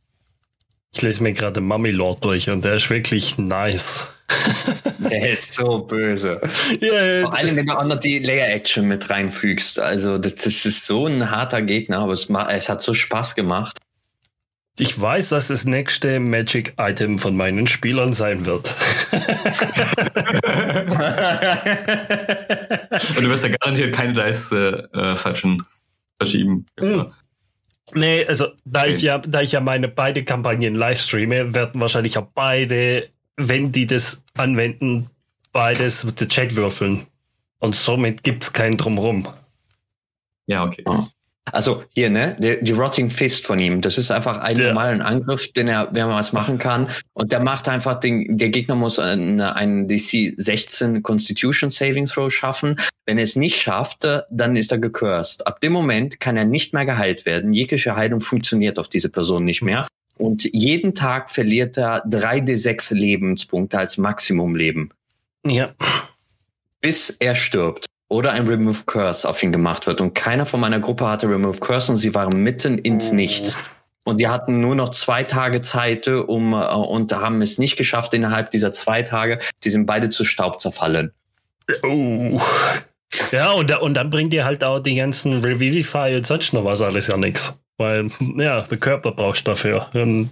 Ich 0.94 1.00
lese 1.00 1.22
mir 1.22 1.32
gerade 1.32 1.60
Mummy 1.60 1.90
Lord 1.90 2.22
durch 2.22 2.50
und 2.50 2.64
der 2.64 2.74
ist 2.74 2.90
wirklich 2.90 3.38
nice. 3.38 4.08
der 4.98 5.32
ist 5.32 5.54
so 5.54 5.78
böse. 5.78 6.40
Yeah. 6.80 7.22
Vor 7.22 7.34
allem, 7.34 7.56
wenn 7.56 7.66
du 7.66 7.78
auch 7.78 7.84
noch 7.84 7.98
die 7.98 8.18
Layer-Action 8.18 8.86
mit 8.86 9.08
reinfügst. 9.08 9.78
Also, 9.78 10.18
das, 10.18 10.34
das, 10.36 10.66
ist 10.66 10.84
so 10.84 11.06
ein 11.06 11.30
harter 11.30 11.62
Gegner, 11.62 12.00
aber 12.00 12.12
es, 12.12 12.28
es 12.28 12.68
hat 12.68 12.82
so 12.82 12.92
Spaß 12.92 13.34
gemacht. 13.34 13.78
Ich 14.78 14.98
weiß, 15.00 15.32
was 15.32 15.48
das 15.48 15.64
nächste 15.64 16.18
Magic-Item 16.18 17.18
von 17.18 17.36
meinen 17.36 17.66
Spielern 17.66 18.14
sein 18.14 18.46
wird. 18.46 18.74
Und 23.16 23.24
du 23.24 23.30
wirst 23.30 23.44
ja 23.44 23.50
garantiert 23.60 23.94
keine 23.94 24.14
Leiste 24.14 24.88
äh, 24.94 25.16
falschen 25.16 25.62
verschieben. 26.18 26.66
Mhm. 26.80 27.12
Nee, 27.94 28.24
also 28.26 28.48
da 28.64 28.86
ich 28.86 29.02
ja, 29.02 29.18
da 29.18 29.42
ich 29.42 29.52
ja 29.52 29.60
meine 29.60 29.88
beide 29.88 30.24
Kampagnen 30.24 30.74
live 30.74 31.00
streame, 31.00 31.54
werden 31.54 31.80
wahrscheinlich 31.80 32.16
auch 32.18 32.26
beide, 32.34 33.08
wenn 33.36 33.72
die 33.72 33.86
das 33.86 34.24
anwenden, 34.36 35.10
beides 35.52 36.04
mit 36.04 36.20
der 36.20 36.28
Chat 36.28 36.56
würfeln. 36.56 37.06
Und 37.58 37.74
somit 37.76 38.24
gibt 38.24 38.44
es 38.44 38.52
keinen 38.52 38.76
drumrum. 38.76 39.28
Ja, 40.46 40.64
okay. 40.64 40.84
Also 41.50 41.84
hier, 41.90 42.08
ne, 42.08 42.36
die, 42.38 42.62
die 42.62 42.72
Rotting 42.72 43.10
Fist 43.10 43.44
von 43.44 43.58
ihm, 43.58 43.80
das 43.80 43.98
ist 43.98 44.12
einfach 44.12 44.38
ein 44.38 44.56
ja. 44.56 44.68
normalen 44.68 45.02
Angriff, 45.02 45.52
den 45.52 45.66
er 45.66 45.90
mehrmals 45.90 46.32
machen 46.32 46.58
kann. 46.58 46.88
Und 47.14 47.32
der 47.32 47.40
macht 47.40 47.68
einfach 47.68 47.98
den, 47.98 48.38
der 48.38 48.50
Gegner 48.50 48.76
muss 48.76 48.98
einen, 48.98 49.40
einen 49.40 49.88
DC 49.88 50.34
16 50.36 51.02
Constitution 51.02 51.70
Saving 51.70 52.06
Throw 52.06 52.32
schaffen. 52.32 52.76
Wenn 53.06 53.18
er 53.18 53.24
es 53.24 53.34
nicht 53.34 53.60
schafft, 53.60 54.06
dann 54.30 54.56
ist 54.56 54.70
er 54.70 54.78
gecursed. 54.78 55.46
Ab 55.46 55.60
dem 55.60 55.72
Moment 55.72 56.20
kann 56.20 56.36
er 56.36 56.44
nicht 56.44 56.74
mehr 56.74 56.84
geheilt 56.84 57.26
werden. 57.26 57.52
Jegliche 57.52 57.96
Heilung 57.96 58.20
funktioniert 58.20 58.78
auf 58.78 58.88
diese 58.88 59.08
Person 59.08 59.44
nicht 59.44 59.62
mehr. 59.62 59.88
Und 60.16 60.48
jeden 60.52 60.94
Tag 60.94 61.30
verliert 61.30 61.76
er 61.76 62.06
3d6 62.06 62.94
Lebenspunkte 62.94 63.78
als 63.78 63.98
Maximumleben. 63.98 64.92
Ja. 65.44 65.74
Bis 66.80 67.10
er 67.10 67.34
stirbt 67.34 67.86
oder 68.12 68.32
ein 68.32 68.46
Remove 68.46 68.84
Curse 68.84 69.28
auf 69.28 69.42
ihn 69.42 69.52
gemacht 69.52 69.86
wird. 69.86 70.00
Und 70.00 70.14
keiner 70.14 70.46
von 70.46 70.60
meiner 70.60 70.78
Gruppe 70.78 71.08
hatte 71.08 71.28
Remove 71.28 71.58
Curse 71.58 71.92
und 71.92 71.98
sie 71.98 72.14
waren 72.14 72.42
mitten 72.42 72.78
ins 72.78 73.10
oh. 73.10 73.14
Nichts. 73.14 73.58
Und 74.04 74.20
die 74.20 74.28
hatten 74.28 74.60
nur 74.60 74.74
noch 74.74 74.90
zwei 74.90 75.24
Tage 75.24 75.60
Zeit, 75.60 76.08
um 76.08 76.52
äh, 76.52 76.66
und 76.66 77.12
haben 77.12 77.40
es 77.40 77.58
nicht 77.58 77.76
geschafft 77.76 78.12
innerhalb 78.14 78.50
dieser 78.50 78.72
zwei 78.72 79.02
Tage. 79.02 79.38
Die 79.64 79.70
sind 79.70 79.86
beide 79.86 80.10
zu 80.10 80.24
Staub 80.24 80.60
zerfallen. 80.60 81.12
Oh. 81.82 82.40
Ja, 83.30 83.52
und, 83.52 83.74
und 83.80 83.94
dann 83.94 84.10
bringt 84.10 84.34
ihr 84.34 84.44
halt 84.44 84.64
auch 84.64 84.80
die 84.80 84.94
ganzen 84.94 85.42
Revivify 85.44 86.14
und 86.16 86.26
sonst 86.26 86.52
noch 86.52 86.64
was 86.64 86.82
alles 86.82 87.06
ja 87.06 87.16
nichts. 87.16 87.54
Weil, 87.78 88.10
ja, 88.36 88.62
der 88.62 88.78
Körper 88.78 89.12
brauchst 89.12 89.46
dafür. 89.46 89.88
Und 89.94 90.30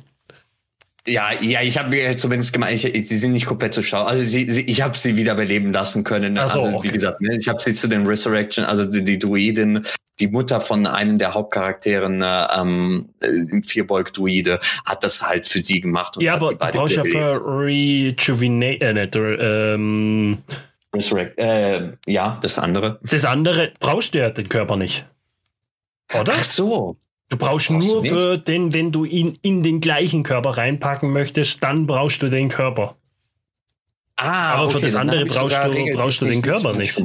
ja, 1.06 1.32
ja, 1.40 1.62
ich 1.62 1.78
habe 1.78 1.90
mir 1.90 2.16
zumindest 2.16 2.52
gemeint, 2.52 2.84
ich, 2.84 3.08
sie 3.08 3.18
sind 3.18 3.32
nicht 3.32 3.46
komplett 3.46 3.72
zu 3.72 3.82
schlau. 3.82 4.02
Also 4.02 4.22
sie, 4.22 4.50
sie, 4.50 4.62
ich 4.62 4.82
habe 4.82 4.96
sie 4.96 5.16
wiederbeleben 5.16 5.72
lassen 5.72 6.04
können. 6.04 6.36
Ach 6.38 6.48
so, 6.48 6.62
also 6.62 6.76
okay. 6.76 6.88
wie 6.88 6.92
gesagt, 6.92 7.20
ne, 7.20 7.36
ich 7.38 7.48
habe 7.48 7.60
sie 7.60 7.74
zu 7.74 7.88
den 7.88 8.06
Resurrection, 8.06 8.64
also 8.64 8.84
die, 8.84 9.02
die 9.02 9.18
Druidin, 9.18 9.84
die 10.18 10.28
Mutter 10.28 10.60
von 10.60 10.86
einem 10.86 11.18
der 11.18 11.34
Hauptcharakteren 11.34 12.22
äh, 12.22 12.46
ähm, 12.54 13.08
im 13.22 13.62
Vierbeug-Druide, 13.62 14.60
hat 14.84 15.02
das 15.02 15.22
halt 15.22 15.46
für 15.46 15.64
sie 15.64 15.80
gemacht. 15.80 16.16
ja, 16.20 16.34
aber 16.34 16.50
du 16.50 16.56
brauchst 16.56 16.96
ja 16.96 17.04
für 17.04 17.40
Rejuvenate, 17.44 18.84
äh, 18.84 18.92
nicht, 18.92 19.16
ähm, 19.16 20.38
Resurrect, 20.94 21.38
äh, 21.38 21.92
ja, 22.06 22.38
das 22.42 22.58
andere. 22.58 22.98
Das 23.02 23.24
andere 23.24 23.72
brauchst 23.80 24.14
du 24.14 24.18
ja 24.18 24.30
den 24.30 24.48
Körper 24.48 24.76
nicht. 24.76 25.06
Oder? 26.18 26.32
Ach 26.34 26.44
so. 26.44 26.96
Du 27.30 27.36
brauchst, 27.36 27.68
brauchst 27.68 27.88
nur 27.88 28.04
für 28.04 28.38
den, 28.38 28.72
wenn 28.74 28.90
du 28.90 29.04
ihn 29.04 29.38
in 29.40 29.62
den 29.62 29.80
gleichen 29.80 30.24
Körper 30.24 30.50
reinpacken 30.50 31.12
möchtest, 31.12 31.62
dann 31.62 31.86
brauchst 31.86 32.22
du 32.22 32.28
den 32.28 32.48
Körper. 32.48 32.96
Ah, 34.16 34.54
Aber 34.54 34.64
okay, 34.64 34.72
für 34.74 34.80
das 34.80 34.96
andere 34.96 35.24
brauchst 35.24 35.56
du, 35.56 35.92
brauchst 35.94 36.20
du 36.20 36.26
den 36.26 36.42
Körper 36.42 36.76
nicht. 36.76 37.00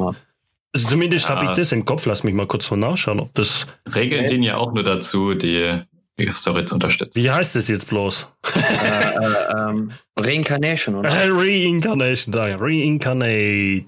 Also 0.74 0.90
zumindest 0.90 1.30
ja. 1.30 1.36
habe 1.36 1.46
ich 1.46 1.52
das 1.52 1.72
im 1.72 1.86
Kopf. 1.86 2.06
Lass 2.08 2.24
mich 2.24 2.34
mal 2.34 2.48
kurz 2.48 2.70
mal 2.72 2.78
nachschauen, 2.78 3.20
ob 3.20 3.34
das. 3.36 3.68
Regeln 3.96 4.26
dienen 4.26 4.44
ja 4.44 4.58
auch 4.58 4.74
nur 4.74 4.84
dazu, 4.84 5.36
die, 5.36 5.82
die 6.20 6.34
Story 6.34 6.66
zu 6.66 6.76
unterstützen. 6.76 7.16
Wie 7.16 7.30
heißt 7.30 7.56
das 7.56 7.68
jetzt 7.68 7.88
bloß? 7.88 8.28
äh, 8.56 8.60
äh, 8.60 9.70
ähm, 9.70 9.92
Reincarnation, 10.18 10.96
oder? 10.96 11.10
Äh, 11.10 11.30
Reincarnation, 11.30 12.34
da, 12.34 12.48
Reincarnate. 12.58 13.86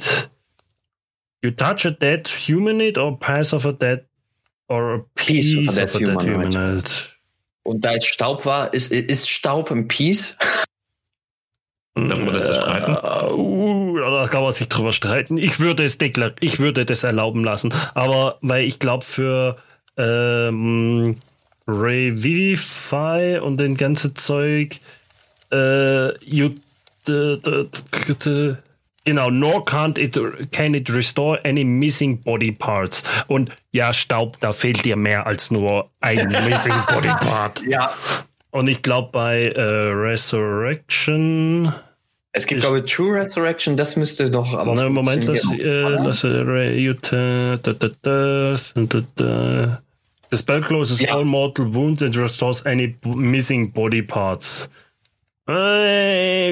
You 1.43 1.51
touch 1.51 1.85
a 1.85 1.91
dead 1.91 2.27
humanid 2.47 2.97
or 2.97 3.19
pass 3.19 3.53
of 3.53 3.65
a 3.65 3.71
dead 3.71 4.05
Or 4.67 4.95
a 4.95 4.99
piece, 5.15 5.53
piece 5.53 5.69
of, 5.69 5.75
that, 5.75 5.95
of 5.95 6.01
humanoid. 6.01 6.19
that 6.19 6.53
humanoid. 6.53 6.91
Und 7.63 7.83
da 7.83 7.93
jetzt 7.93 8.07
Staub 8.07 8.45
war, 8.45 8.73
ist, 8.73 8.91
ist 8.91 9.29
Staub 9.29 9.71
ein 9.71 9.87
Piece? 9.87 10.37
Darüber 11.95 12.33
lässt 12.33 12.47
sich 12.49 12.57
streiten. 12.57 12.95
Uh, 13.33 13.97
da 13.97 14.27
kann 14.27 14.43
man 14.43 14.51
sich 14.51 14.69
drüber 14.69 14.93
streiten. 14.93 15.37
Ich 15.37 15.59
würde 15.59 15.83
es 15.83 15.97
deklar 15.97 16.31
ich 16.39 16.59
würde 16.59 16.85
das 16.85 17.03
erlauben 17.03 17.43
lassen. 17.43 17.73
Aber 17.95 18.37
weil 18.41 18.65
ich 18.65 18.79
glaube, 18.79 19.03
für 19.03 19.57
ähm, 19.97 21.17
Revivify 21.67 23.39
und 23.39 23.57
den 23.57 23.75
ganzen 23.75 24.15
Zeug, 24.15 24.79
äh, 25.51 26.17
you, 26.23 26.51
Genau, 29.07 29.29
nor 29.29 29.63
can't 29.63 29.97
it, 29.97 30.19
can 30.51 30.75
it 30.75 30.89
restore 30.89 31.39
any 31.45 31.63
missing 31.63 32.19
body 32.19 32.51
parts. 32.51 33.05
Und 33.27 33.49
ja, 33.71 33.93
Staub, 33.93 34.37
da 34.41 34.51
fehlt 34.51 34.83
dir 34.83 34.97
mehr 34.97 35.25
als 35.25 35.49
nur 35.49 35.89
ein 36.01 36.27
missing 36.49 36.73
body 36.93 37.07
part. 37.21 37.63
Ja. 37.65 37.93
Und 38.51 38.67
ich 38.67 38.81
glaube 38.81 39.11
bei 39.13 39.47
äh, 39.47 39.61
Resurrection. 39.61 41.71
Es 42.33 42.47
gibt, 42.47 42.59
glaube 42.59 42.79
ich, 42.79 42.93
True 42.93 43.21
Resurrection, 43.21 43.77
das 43.77 43.95
müsste 43.95 44.29
doch 44.29 44.53
aber. 44.53 44.75
Ne, 44.75 44.89
Moment, 44.89 45.23
lass, 45.23 45.49
äh, 45.53 45.55
lass 45.55 46.25
äh, 46.25 46.43
The 50.29 50.37
spell 50.37 50.59
closes 50.59 50.99
ja. 50.99 51.15
all 51.15 51.23
mortal 51.23 51.73
wounds 51.73 52.03
and 52.03 52.13
restores 52.17 52.65
any 52.65 52.97
missing 53.05 53.71
body 53.71 54.01
parts. 54.01 54.67
Nee, 55.47 56.49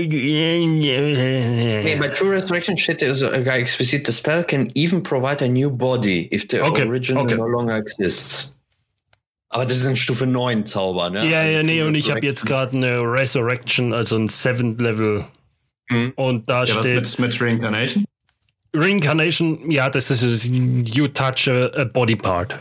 bei 2.00 2.08
True 2.08 2.32
Resurrection 2.32 2.78
steht 2.78 3.02
sogar 3.02 3.58
explizit, 3.58 4.08
the 4.08 4.14
spell 4.14 4.44
can 4.44 4.72
even 4.74 5.04
provide 5.04 5.44
a 5.44 5.48
new 5.50 5.70
body 5.70 6.30
if 6.34 6.48
the 6.50 6.62
okay, 6.62 6.88
original 6.88 7.26
okay. 7.26 7.36
no 7.36 7.46
longer 7.46 7.76
exists. 7.76 8.56
Aber 9.50 9.66
das 9.66 9.78
ist 9.78 9.88
ein 9.88 9.96
Stufe 9.96 10.26
9 10.26 10.66
Zauber, 10.66 11.10
ne? 11.10 11.26
Ja, 11.26 11.44
ja, 11.44 11.58
Also 11.60 11.72
nee, 11.72 11.84
und 11.84 11.96
ich 11.96 12.10
habe 12.10 12.26
jetzt 12.26 12.46
gerade 12.46 12.76
eine 12.76 13.00
Resurrection, 13.02 13.94
also 13.94 14.18
ein 14.18 14.28
Seventh 14.28 14.82
Level. 14.82 15.26
Mhm. 15.90 16.14
Und 16.16 16.50
da 16.50 16.64
Ja, 16.64 16.76
was 16.76 16.86
steht 16.86 17.20
mit, 17.20 17.20
mit 17.20 17.42
Reincarnation? 17.42 18.06
Reincarnation, 18.74 19.72
ja, 19.72 19.90
das 19.90 20.12
ist 20.12 20.46
You 20.46 21.08
touch 21.08 21.48
a, 21.50 21.68
a 21.74 21.84
body 21.86 22.16
part. 22.16 22.60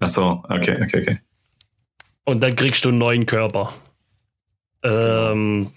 Ach 0.00 0.08
so, 0.08 0.42
okay, 0.48 0.78
okay, 0.82 1.00
okay. 1.02 1.18
Und 2.24 2.40
dann 2.42 2.54
kriegst 2.56 2.84
du 2.84 2.90
einen 2.90 2.98
neuen 2.98 3.26
Körper. 3.26 3.72
Ähm, 4.84 5.70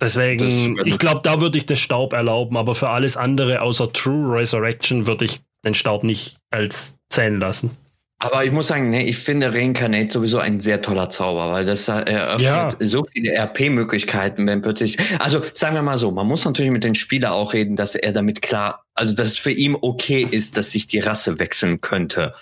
deswegen, 0.00 0.80
ich 0.84 0.98
glaube, 0.98 1.20
da 1.22 1.40
würde 1.40 1.58
ich 1.58 1.66
den 1.66 1.76
Staub 1.76 2.12
erlauben, 2.12 2.56
aber 2.56 2.74
für 2.74 2.88
alles 2.88 3.16
andere 3.16 3.60
außer 3.60 3.92
True 3.92 4.38
Resurrection 4.38 5.06
würde 5.06 5.24
ich 5.24 5.40
den 5.64 5.74
Staub 5.74 6.04
nicht 6.04 6.38
als 6.50 6.96
zählen 7.10 7.40
lassen. 7.40 7.76
Aber 8.20 8.44
ich 8.44 8.52
muss 8.52 8.68
sagen, 8.68 8.90
nee, 8.90 9.02
ich 9.02 9.18
finde 9.18 9.52
Reincarnate 9.52 10.10
sowieso 10.10 10.38
ein 10.38 10.60
sehr 10.60 10.80
toller 10.80 11.10
Zauber, 11.10 11.52
weil 11.52 11.64
das 11.66 11.88
äh, 11.88 11.92
eröffnet 12.04 12.42
Ja. 12.42 12.68
so 12.80 13.04
viele 13.12 13.34
RP-Möglichkeiten, 13.34 14.46
wenn 14.46 14.62
plötzlich. 14.62 14.96
Also 15.18 15.42
sagen 15.52 15.74
wir 15.74 15.82
mal 15.82 15.98
so, 15.98 16.10
man 16.10 16.26
muss 16.26 16.44
natürlich 16.44 16.72
mit 16.72 16.84
dem 16.84 16.94
Spieler 16.94 17.32
auch 17.32 17.52
reden, 17.52 17.76
dass 17.76 17.94
er 17.94 18.12
damit 18.12 18.40
klar, 18.40 18.84
also 18.94 19.14
dass 19.14 19.28
es 19.28 19.38
für 19.38 19.50
ihn 19.50 19.76
okay 19.78 20.26
ist, 20.30 20.56
dass 20.56 20.70
sich 20.70 20.86
die 20.86 21.00
Rasse 21.00 21.38
wechseln 21.38 21.80
könnte. 21.80 22.34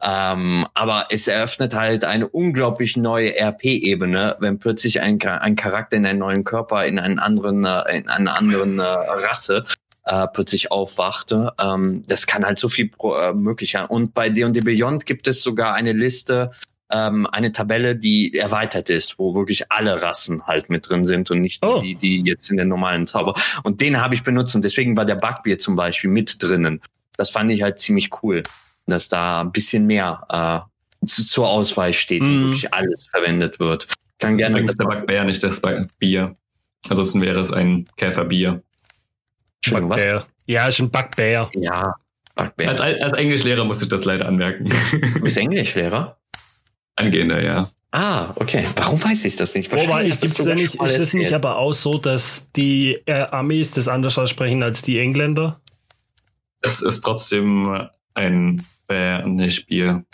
Ähm, 0.00 0.66
aber 0.74 1.06
es 1.10 1.26
eröffnet 1.26 1.74
halt 1.74 2.04
eine 2.04 2.28
unglaublich 2.28 2.96
neue 2.96 3.34
RP-Ebene, 3.38 4.36
wenn 4.40 4.58
plötzlich 4.58 5.00
ein, 5.00 5.20
ein 5.22 5.56
Charakter 5.56 5.96
in 5.96 6.04
einen 6.06 6.18
neuen 6.18 6.44
Körper, 6.44 6.84
in 6.84 6.98
einen 6.98 7.18
anderen, 7.18 7.64
äh, 7.64 7.96
in 7.96 8.08
einer 8.08 8.36
anderen 8.36 8.78
äh, 8.78 8.82
Rasse 8.82 9.64
äh, 10.04 10.26
plötzlich 10.32 10.70
aufwachte. 10.70 11.52
Ähm, 11.58 12.04
das 12.06 12.26
kann 12.26 12.44
halt 12.44 12.58
so 12.58 12.68
viel 12.68 12.88
pro, 12.88 13.16
äh, 13.16 13.32
möglich 13.32 13.72
sein. 13.72 13.86
Und 13.86 14.14
bei 14.14 14.28
D&D 14.28 14.60
Beyond 14.60 15.06
gibt 15.06 15.26
es 15.28 15.42
sogar 15.42 15.74
eine 15.74 15.92
Liste, 15.92 16.50
ähm, 16.90 17.26
eine 17.26 17.52
Tabelle, 17.52 17.96
die 17.96 18.36
erweitert 18.38 18.90
ist, 18.90 19.18
wo 19.18 19.34
wirklich 19.34 19.72
alle 19.72 20.02
Rassen 20.02 20.46
halt 20.46 20.70
mit 20.70 20.88
drin 20.88 21.04
sind 21.04 21.30
und 21.30 21.40
nicht 21.40 21.64
Oh. 21.64 21.80
die, 21.80 21.96
die 21.96 22.22
jetzt 22.22 22.50
in 22.50 22.56
den 22.56 22.68
normalen 22.68 23.06
Zauber. 23.06 23.34
Und 23.64 23.80
den 23.80 24.00
habe 24.00 24.14
ich 24.14 24.22
benutzt 24.22 24.54
und 24.54 24.62
deswegen 24.62 24.96
war 24.96 25.04
der 25.04 25.16
Bugbeer 25.16 25.58
zum 25.58 25.74
Beispiel 25.74 26.10
mit 26.10 26.42
drinnen. 26.42 26.80
Das 27.16 27.30
fand 27.30 27.50
ich 27.50 27.62
halt 27.62 27.78
ziemlich 27.78 28.10
cool, 28.22 28.42
dass 28.86 29.08
da 29.08 29.40
ein 29.42 29.52
bisschen 29.52 29.86
mehr 29.86 30.66
äh, 31.02 31.06
zu, 31.06 31.24
zur 31.24 31.48
Auswahl 31.48 31.92
steht 31.92 32.22
und 32.22 32.28
Mhm. 32.38 32.44
wirklich 32.46 32.72
alles 32.72 33.06
verwendet 33.06 33.58
wird. 33.60 33.84
Das 33.84 33.96
Kann 34.18 34.30
ist 34.32 34.38
gerne 34.38 34.52
übrigens 34.56 34.76
der 34.76 34.84
Bugbear, 34.84 35.24
nicht 35.24 35.42
das 35.42 35.60
Bier. 35.98 36.34
Ansonsten 36.88 37.20
wäre 37.20 37.40
es 37.40 37.52
ein 37.52 37.86
Käferbier. 37.96 38.62
Entschuldigung, 39.56 39.90
was? 39.90 40.24
Ja, 40.46 40.68
ist 40.68 40.78
ein 40.78 40.90
Bugbear. 40.90 41.50
Ja, 41.54 41.94
Bugbeer. 42.34 42.68
Als, 42.70 42.80
als 42.80 43.12
Englischlehrer 43.12 43.64
muss 43.64 43.82
ich 43.82 43.88
das 43.88 44.04
leider 44.04 44.26
anmerken. 44.26 44.68
du 44.68 45.20
bist 45.20 45.36
Englischlehrer? 45.36 46.16
Angehender, 46.96 47.42
ja. 47.42 47.68
Ah, 47.92 48.32
okay. 48.36 48.64
Warum 48.76 49.02
weiß 49.02 49.24
ich 49.24 49.36
das 49.36 49.54
nicht? 49.54 49.70
Wobei, 49.72 49.86
Wahrscheinlich 49.86 50.12
hast 50.14 50.20
gibt's 50.22 50.36
sogar 50.38 50.54
nicht, 50.54 50.74
ist 50.74 50.98
es 50.98 51.14
nicht 51.14 51.32
aber 51.32 51.56
auch 51.56 51.72
so, 51.72 51.94
dass 51.98 52.50
die 52.52 52.98
äh, 53.06 53.22
Amis 53.30 53.70
das 53.72 53.88
anders 53.88 54.18
aussprechen 54.18 54.62
als 54.62 54.82
die 54.82 54.98
Engländer? 54.98 55.60
Es 56.60 56.82
ist 56.82 57.00
trotzdem 57.02 57.88
ein 58.14 58.62
Bär, 58.86 59.26
nicht 59.26 59.66
Bier. 59.66 60.04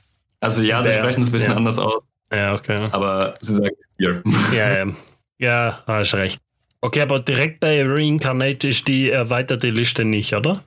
Also 0.40 0.62
ja, 0.62 0.82
sie 0.82 0.90
Bär, 0.90 0.98
sprechen 0.98 1.22
es 1.22 1.28
ein 1.28 1.32
bisschen 1.32 1.52
ja. 1.52 1.56
anders 1.56 1.78
aus, 1.78 2.04
Ja, 2.32 2.54
okay. 2.54 2.88
aber 2.92 3.34
sie 3.40 3.54
sagen 3.54 3.76
Bier. 3.96 4.22
Ja, 4.52 4.84
ja. 4.84 4.92
Ja, 5.38 5.82
hast 5.86 6.14
recht. 6.14 6.40
Okay, 6.80 7.00
aber 7.00 7.20
direkt 7.20 7.60
bei 7.60 7.84
Reincarnate 7.84 8.68
ist 8.68 8.86
die 8.88 9.10
erweiterte 9.10 9.70
Liste 9.70 10.04
nicht, 10.04 10.34
oder? 10.34 10.62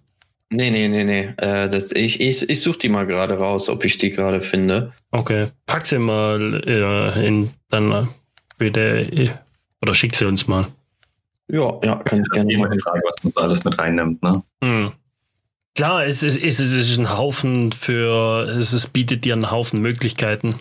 Nee, 0.50 0.70
nee, 0.70 0.88
nee, 0.88 1.04
nee. 1.04 1.34
Äh, 1.38 1.70
das, 1.70 1.92
ich 1.92 2.22
ich, 2.22 2.50
ich 2.50 2.62
suche 2.62 2.78
die 2.80 2.90
mal 2.90 3.06
gerade 3.06 3.38
raus, 3.38 3.68
ob 3.68 3.84
ich 3.84 3.98
die 3.98 4.12
gerade 4.12 4.42
finde. 4.42 4.94
Okay. 5.12 5.48
Pack 5.66 5.88
sie 5.88 5.98
mal 6.00 6.62
äh, 6.66 7.28
in 7.28 7.50
dann 7.70 8.10
bitte 8.58 9.02
äh, 9.12 9.30
oder 9.82 9.94
schick 9.94 10.16
sie 10.16 10.26
uns 10.26 10.48
mal. 10.48 10.66
Ja, 11.48 11.80
ja, 11.84 11.96
kann 11.98 12.22
ich 12.22 12.30
gerne 12.30 12.52
Immer 12.54 12.70
die 12.70 12.78
machen. 12.78 12.80
Frage, 12.80 13.02
was 13.06 13.24
man 13.24 13.32
so 13.32 13.42
alles 13.42 13.64
mit 13.66 13.78
reinnimmt, 13.78 14.24
ne? 14.24 14.44
Hm. 14.64 14.92
Klar, 15.76 16.06
es 16.06 16.24
ist, 16.24 16.42
es 16.42 16.60
ist, 16.60 16.98
ein 16.98 17.10
Haufen 17.18 17.74
für, 17.74 18.44
es, 18.44 18.72
es 18.72 18.88
bietet 18.88 19.26
dir 19.26 19.34
einen 19.34 19.52
Haufen 19.52 19.82
Möglichkeiten. 19.82 20.56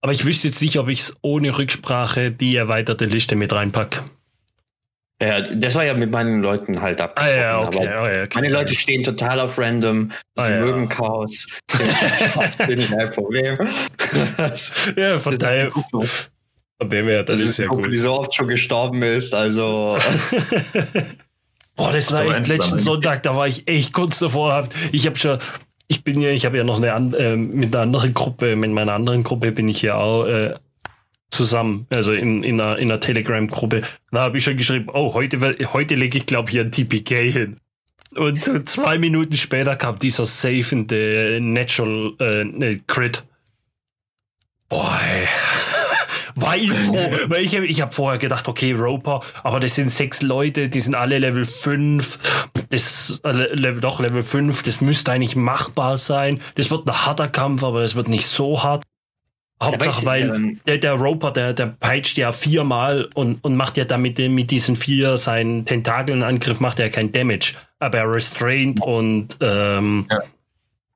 Aber 0.00 0.12
ich 0.12 0.24
wüsste 0.24 0.48
jetzt 0.48 0.62
nicht, 0.62 0.78
ob 0.78 0.88
ich 0.88 1.00
es 1.00 1.16
ohne 1.22 1.56
Rücksprache 1.58 2.30
die 2.30 2.54
erweiterte 2.54 3.06
Liste 3.06 3.34
mit 3.36 3.52
reinpack. 3.54 4.02
Ja, 5.20 5.40
das 5.40 5.74
war 5.74 5.84
ja 5.84 5.94
mit 5.94 6.10
meinen 6.10 6.42
Leuten 6.42 6.82
halt 6.82 7.00
Ah 7.00 7.04
abgesprochen. 7.04 7.40
ja, 7.40 7.60
okay. 7.66 7.78
Oh, 7.78 8.06
ja, 8.06 8.22
okay. 8.24 8.28
Meine 8.34 8.50
Leute 8.50 8.74
stehen 8.74 9.02
total 9.02 9.40
auf 9.40 9.58
Random. 9.58 10.10
Sie 10.36 10.42
Ah, 10.42 10.50
ja. 10.50 10.60
mögen 10.60 10.88
Chaos. 10.88 11.46
das 11.68 12.60
ist 12.68 12.90
kein 12.90 13.10
Problem. 13.10 13.56
Das, 14.36 14.72
Ja, 14.96 15.18
von 15.18 15.32
das 15.32 15.38
daher, 15.38 15.70
von 15.70 16.90
dem 16.90 17.06
her, 17.06 17.22
das, 17.22 17.40
das 17.40 17.50
ist 17.50 17.58
ja 17.58 17.66
gut. 17.68 17.90
die 17.90 17.96
so 17.98 18.12
oft 18.12 18.34
schon 18.34 18.48
gestorben 18.48 19.02
ist. 19.02 19.32
Also, 19.32 19.96
Boah, 21.76 21.92
das 21.92 22.12
war 22.12 22.24
echt 22.24 22.48
letzten 22.48 22.78
Sonntag, 22.78 23.22
da 23.24 23.34
war 23.34 23.48
ich 23.48 23.66
echt 23.66 23.92
kurz 23.92 24.20
davor. 24.20 24.68
Ich 24.92 25.06
habe 25.06 25.16
schon, 25.16 25.38
ich 25.88 26.04
bin 26.04 26.20
ja, 26.20 26.30
ich 26.30 26.46
habe 26.46 26.56
ja 26.56 26.64
noch 26.64 26.80
eine 26.80 27.16
äh, 27.16 27.36
mit 27.36 27.74
einer 27.74 27.82
anderen 27.82 28.14
Gruppe, 28.14 28.54
mit 28.56 28.70
meiner 28.70 28.94
anderen 28.94 29.24
Gruppe 29.24 29.50
bin 29.50 29.68
ich 29.68 29.82
ja 29.82 29.96
auch 29.96 30.24
äh, 30.24 30.54
zusammen, 31.30 31.86
also 31.90 32.12
in, 32.12 32.44
in 32.44 32.60
einer, 32.60 32.78
in 32.78 32.90
einer 32.90 33.00
Telegram-Gruppe. 33.00 33.82
Da 34.12 34.20
habe 34.20 34.38
ich 34.38 34.44
schon 34.44 34.56
geschrieben, 34.56 34.86
oh, 34.92 35.14
heute, 35.14 35.56
heute 35.72 35.94
lege 35.96 36.18
ich 36.18 36.26
glaube 36.26 36.50
hier 36.50 36.62
ein 36.62 36.72
TPK 36.72 37.30
hin. 37.30 37.56
Und 38.14 38.42
so 38.42 38.60
zwei 38.60 38.98
Minuten 38.98 39.36
später 39.36 39.74
kam 39.74 39.98
dieser 39.98 40.24
savende 40.24 41.40
Natural 41.42 42.12
äh, 42.20 42.44
ne, 42.44 42.80
Crit. 42.86 43.24
Boah, 44.68 44.98
ey. 45.04 45.26
War 46.54 46.62
ich 46.62 46.72
froh, 46.72 47.10
weil 47.28 47.42
ich, 47.44 47.54
ich 47.54 47.80
habe 47.80 47.92
vorher 47.92 48.18
gedacht, 48.18 48.48
okay, 48.48 48.72
Roper, 48.72 49.20
aber 49.42 49.60
das 49.60 49.74
sind 49.74 49.90
sechs 49.90 50.22
Leute, 50.22 50.68
die 50.68 50.80
sind 50.80 50.94
alle 50.94 51.18
Level 51.18 51.44
5, 51.44 52.50
das, 52.70 53.20
äh, 53.24 53.30
Level, 53.54 53.80
doch 53.80 54.00
Level 54.00 54.22
5, 54.22 54.62
das 54.62 54.80
müsste 54.80 55.12
eigentlich 55.12 55.36
machbar 55.36 55.98
sein. 55.98 56.40
Das 56.54 56.70
wird 56.70 56.86
ein 56.86 57.06
harter 57.06 57.28
Kampf, 57.28 57.62
aber 57.62 57.82
das 57.82 57.94
wird 57.94 58.08
nicht 58.08 58.26
so 58.26 58.62
hart. 58.62 58.82
Hauptsache, 59.62 60.04
weil 60.04 60.34
ähm, 60.34 60.60
der, 60.66 60.78
der 60.78 60.94
Roper, 60.94 61.30
der, 61.30 61.52
der 61.54 61.66
peitscht 61.66 62.18
ja 62.18 62.32
viermal 62.32 63.08
und, 63.14 63.42
und 63.44 63.56
macht 63.56 63.76
ja 63.76 63.84
damit 63.84 64.18
mit 64.18 64.50
diesen 64.50 64.76
vier 64.76 65.16
seinen 65.16 65.64
Tentakeln-Angriff 65.64 66.60
macht 66.60 66.80
er 66.80 66.90
kein 66.90 67.12
Damage. 67.12 67.54
Aber 67.78 67.98
er 67.98 68.12
restraint 68.12 68.82
und 68.82 69.38
ähm, 69.40 70.06
Ja. 70.10 70.20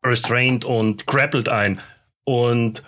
restraint 0.05 0.65
und 0.65 1.07
grappelt 1.07 1.49
ein. 1.49 1.81
Und 2.25 2.83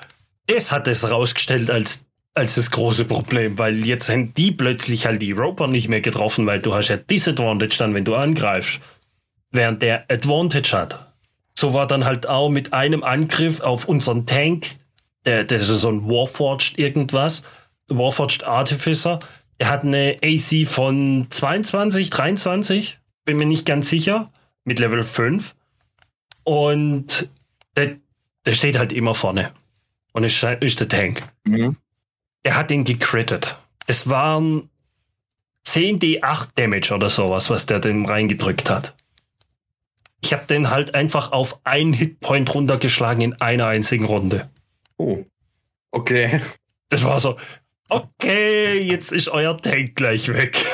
das 0.48 0.72
hat 0.72 0.88
es 0.88 1.08
rausgestellt 1.08 1.70
als, 1.70 2.06
als 2.34 2.54
das 2.54 2.70
große 2.70 3.04
Problem, 3.04 3.58
weil 3.58 3.84
jetzt 3.84 4.06
sind 4.06 4.36
die 4.38 4.52
plötzlich 4.52 5.06
halt 5.06 5.20
die 5.20 5.32
Roper 5.32 5.66
nicht 5.66 5.88
mehr 5.88 6.00
getroffen, 6.00 6.46
weil 6.46 6.60
du 6.60 6.74
hast 6.74 6.88
ja 6.88 6.96
Disadvantage 6.96 7.76
dann, 7.78 7.94
wenn 7.94 8.04
du 8.04 8.14
angreifst. 8.14 8.80
Während 9.52 9.82
der 9.82 10.04
Advantage 10.08 10.72
hat. 10.72 11.12
So 11.54 11.74
war 11.74 11.88
dann 11.88 12.04
halt 12.04 12.28
auch 12.28 12.48
mit 12.48 12.72
einem 12.72 13.02
Angriff 13.02 13.60
auf 13.60 13.88
unseren 13.88 14.24
Tank, 14.26 14.66
der, 15.26 15.44
der 15.44 15.58
ist 15.58 15.66
so 15.66 15.88
ein 15.88 16.08
Warforged 16.08 16.78
irgendwas, 16.78 17.42
Warforged 17.88 18.44
Artificer, 18.44 19.18
der 19.58 19.68
hat 19.68 19.84
eine 19.84 20.16
AC 20.22 20.68
von 20.68 21.26
22, 21.28 22.10
23, 22.10 22.98
bin 23.24 23.36
mir 23.36 23.46
nicht 23.46 23.66
ganz 23.66 23.90
sicher, 23.90 24.32
mit 24.64 24.78
Level 24.78 25.02
5. 25.02 25.54
Und 26.44 27.28
der, 27.76 27.96
der 28.46 28.52
steht 28.52 28.78
halt 28.78 28.92
immer 28.92 29.14
vorne. 29.14 29.52
Und 30.12 30.24
ist, 30.24 30.42
ist 30.42 30.80
der 30.80 30.88
Tank. 30.88 31.22
mhm. 31.44 31.76
Er 32.42 32.56
hat 32.56 32.70
ihn 32.70 32.84
gecrittet. 32.84 33.58
Es 33.86 34.08
waren 34.08 34.70
10d8 35.66 36.48
Damage 36.54 36.94
oder 36.94 37.10
sowas, 37.10 37.50
was 37.50 37.66
der 37.66 37.80
dem 37.80 38.06
reingedrückt 38.06 38.70
hat. 38.70 38.94
Ich 40.22 40.32
habe 40.32 40.46
den 40.46 40.70
halt 40.70 40.94
einfach 40.94 41.32
auf 41.32 41.60
einen 41.64 41.92
Hitpoint 41.92 42.54
runtergeschlagen 42.54 43.22
in 43.22 43.40
einer 43.40 43.66
einzigen 43.66 44.04
Runde. 44.04 44.50
oh. 44.96 45.24
Okay. 45.92 46.40
Das 46.88 47.04
war 47.04 47.18
so, 47.18 47.36
okay, 47.88 48.80
jetzt 48.80 49.12
ist 49.12 49.28
euer 49.28 49.56
Tank 49.56 49.96
gleich 49.96 50.28
weg. 50.28 50.56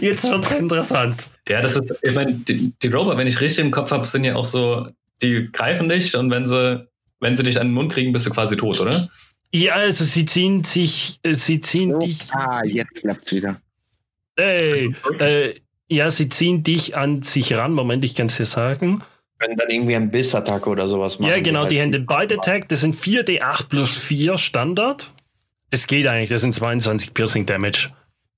jetzt 0.00 0.30
wird's 0.30 0.52
interessant. 0.52 1.30
Ja, 1.48 1.60
das 1.60 1.76
ist, 1.76 1.94
ich 2.02 2.14
meine, 2.14 2.32
die, 2.32 2.72
die 2.82 2.88
Rover, 2.88 3.16
wenn 3.16 3.26
ich 3.26 3.40
richtig 3.40 3.64
im 3.64 3.70
Kopf 3.70 3.90
habe, 3.90 4.06
sind 4.06 4.24
ja 4.24 4.34
auch 4.34 4.46
so, 4.46 4.86
die 5.22 5.50
greifen 5.52 5.88
dich 5.88 6.16
und 6.16 6.30
wenn 6.30 6.46
sie, 6.46 6.86
wenn 7.20 7.36
sie 7.36 7.42
dich 7.42 7.60
an 7.60 7.68
den 7.68 7.74
Mund 7.74 7.92
kriegen, 7.92 8.12
bist 8.12 8.26
du 8.26 8.30
quasi 8.30 8.56
tot, 8.56 8.80
oder? 8.80 9.08
Ja, 9.52 9.74
also 9.74 10.04
sie 10.04 10.26
ziehen 10.26 10.64
sich, 10.64 11.18
äh, 11.22 11.34
sie 11.34 11.60
ziehen 11.60 11.98
dich, 12.00 12.32
Ah, 12.32 12.62
jetzt 12.64 12.94
klappt's 13.00 13.32
wieder. 13.32 13.60
ey, 14.36 14.94
äh, 15.18 15.54
ja, 15.88 16.10
sie 16.10 16.28
ziehen 16.28 16.62
dich 16.62 16.96
an 16.96 17.22
sich 17.22 17.54
ran. 17.56 17.72
Moment, 17.72 18.04
ich 18.04 18.14
kann 18.14 18.26
es 18.26 18.36
dir 18.36 18.44
sagen. 18.44 19.02
Können 19.38 19.56
dann 19.56 19.70
irgendwie 19.70 19.96
ein 19.96 20.10
Bissattacke 20.10 20.68
oder 20.68 20.86
sowas 20.88 21.18
machen. 21.18 21.30
Ja, 21.30 21.40
genau, 21.40 21.64
die 21.66 21.80
halt 21.80 21.94
Hände 21.94 22.00
Bite 22.00 22.34
Attack, 22.38 22.68
das 22.68 22.80
sind 22.82 22.94
4d8 22.96 23.68
plus 23.68 23.96
4 23.96 24.36
Standard. 24.36 25.10
Das 25.70 25.86
geht 25.86 26.06
eigentlich, 26.06 26.30
das 26.30 26.40
sind 26.42 26.54
22 26.54 27.14
Piercing 27.14 27.46
Damage. 27.46 27.88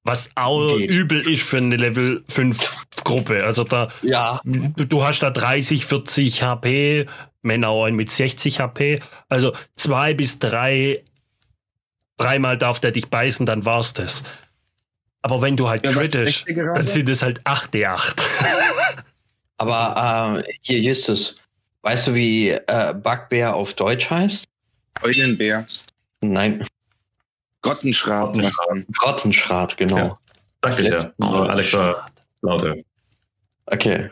Was 0.04 0.30
auch 0.34 0.76
Geht. 0.78 0.90
übel 0.90 1.20
ist 1.28 1.42
für 1.42 1.58
eine 1.58 1.76
Level 1.76 2.24
5 2.28 2.86
Gruppe. 3.04 3.44
Also 3.44 3.64
da, 3.64 3.88
Ja, 4.02 4.40
du, 4.44 4.84
du 4.86 5.02
hast 5.04 5.20
da 5.20 5.30
30, 5.30 5.84
40 5.86 6.42
HP, 6.42 7.06
Männer 7.42 7.70
einen 7.84 7.96
mit 7.96 8.10
60 8.10 8.60
HP. 8.60 9.00
Also 9.28 9.54
zwei 9.76 10.14
bis 10.14 10.38
drei, 10.38 11.02
dreimal 12.16 12.58
darf 12.58 12.80
der 12.80 12.90
dich 12.92 13.08
beißen, 13.08 13.46
dann 13.46 13.64
war's 13.64 13.94
das. 13.94 14.24
Aber 15.22 15.42
wenn 15.42 15.56
du 15.56 15.68
halt 15.68 15.84
Ja, 15.84 15.92
kritisch, 15.92 16.44
dann 16.46 16.86
sind 16.86 17.08
es 17.08 17.22
halt 17.22 17.42
8D8. 17.42 18.20
Aber 19.58 20.42
äh, 20.46 20.52
hier, 20.62 20.80
Justus, 20.80 21.36
weißt 21.82 22.08
du, 22.08 22.14
wie 22.14 22.50
äh, 22.50 22.94
Bugbear 22.94 23.54
auf 23.54 23.74
Deutsch 23.74 24.08
heißt? 24.08 24.46
Eulenbär. 25.02 25.66
Nein. 26.22 26.64
Grottenschrab. 27.62 28.38
Grottenschrat, 28.98 29.76
genau. 29.76 30.18
Ja. 30.64 30.70
Ich 30.70 30.78
ja. 30.78 31.12
Aber 31.20 31.50
Alex 31.50 31.72
war 31.74 32.10
lauter. 32.42 32.76
Okay. 33.66 34.10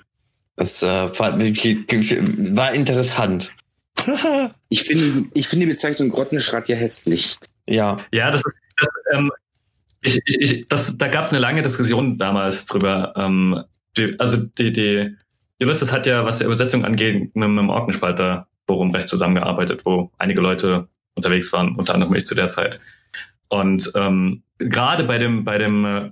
Das 0.58 0.82
äh, 0.82 0.86
war, 1.18 2.74
interessant. 2.74 3.52
Ich 4.70 4.82
finde 4.82 5.30
ich 5.32 5.48
finde 5.48 5.64
die 5.64 5.72
Bezeichnung 5.72 6.10
Grottenschrat 6.10 6.68
ja 6.68 6.76
hässlich. 6.76 7.38
Ja. 7.66 7.96
Ja, 8.12 8.30
das 8.30 8.44
ist, 8.44 8.58
das, 8.76 8.88
ähm, 9.14 9.30
ich, 10.02 10.20
ich, 10.26 10.40
ich, 10.40 10.68
das, 10.68 10.98
da 10.98 11.08
gab 11.08 11.24
es 11.24 11.30
eine 11.30 11.38
lange 11.38 11.62
Diskussion 11.62 12.18
damals 12.18 12.66
drüber. 12.66 13.14
Ähm, 13.16 13.64
die, 13.96 14.14
also 14.18 14.36
die, 14.58 14.72
die, 14.72 15.16
Ulysses 15.60 15.90
hat 15.90 16.06
ja, 16.06 16.24
was 16.24 16.38
die 16.38 16.44
Übersetzung 16.44 16.84
angeht, 16.84 17.34
mit, 17.34 17.48
mit 17.48 17.58
dem 17.58 17.70
Orkenspalter-Forum 17.70 18.90
recht 18.94 19.08
zusammengearbeitet, 19.08 19.86
wo 19.86 20.10
einige 20.18 20.42
Leute 20.42 20.88
unterwegs 21.14 21.52
waren, 21.52 21.74
unter 21.76 21.94
anderem 21.94 22.14
ich 22.14 22.26
zu 22.26 22.34
der 22.34 22.50
Zeit. 22.50 22.78
Und 23.48 23.90
ähm, 23.94 24.42
gerade 24.58 25.04
bei 25.04 25.16
dem, 25.18 25.44
bei 25.44 25.56
dem, 25.56 25.84
äh, 25.84 26.10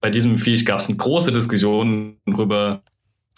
bei 0.00 0.10
diesem 0.10 0.38
Viech 0.38 0.66
gab 0.66 0.80
es 0.80 0.88
eine 0.88 0.98
große 0.98 1.32
Diskussion 1.32 2.18
darüber, 2.26 2.82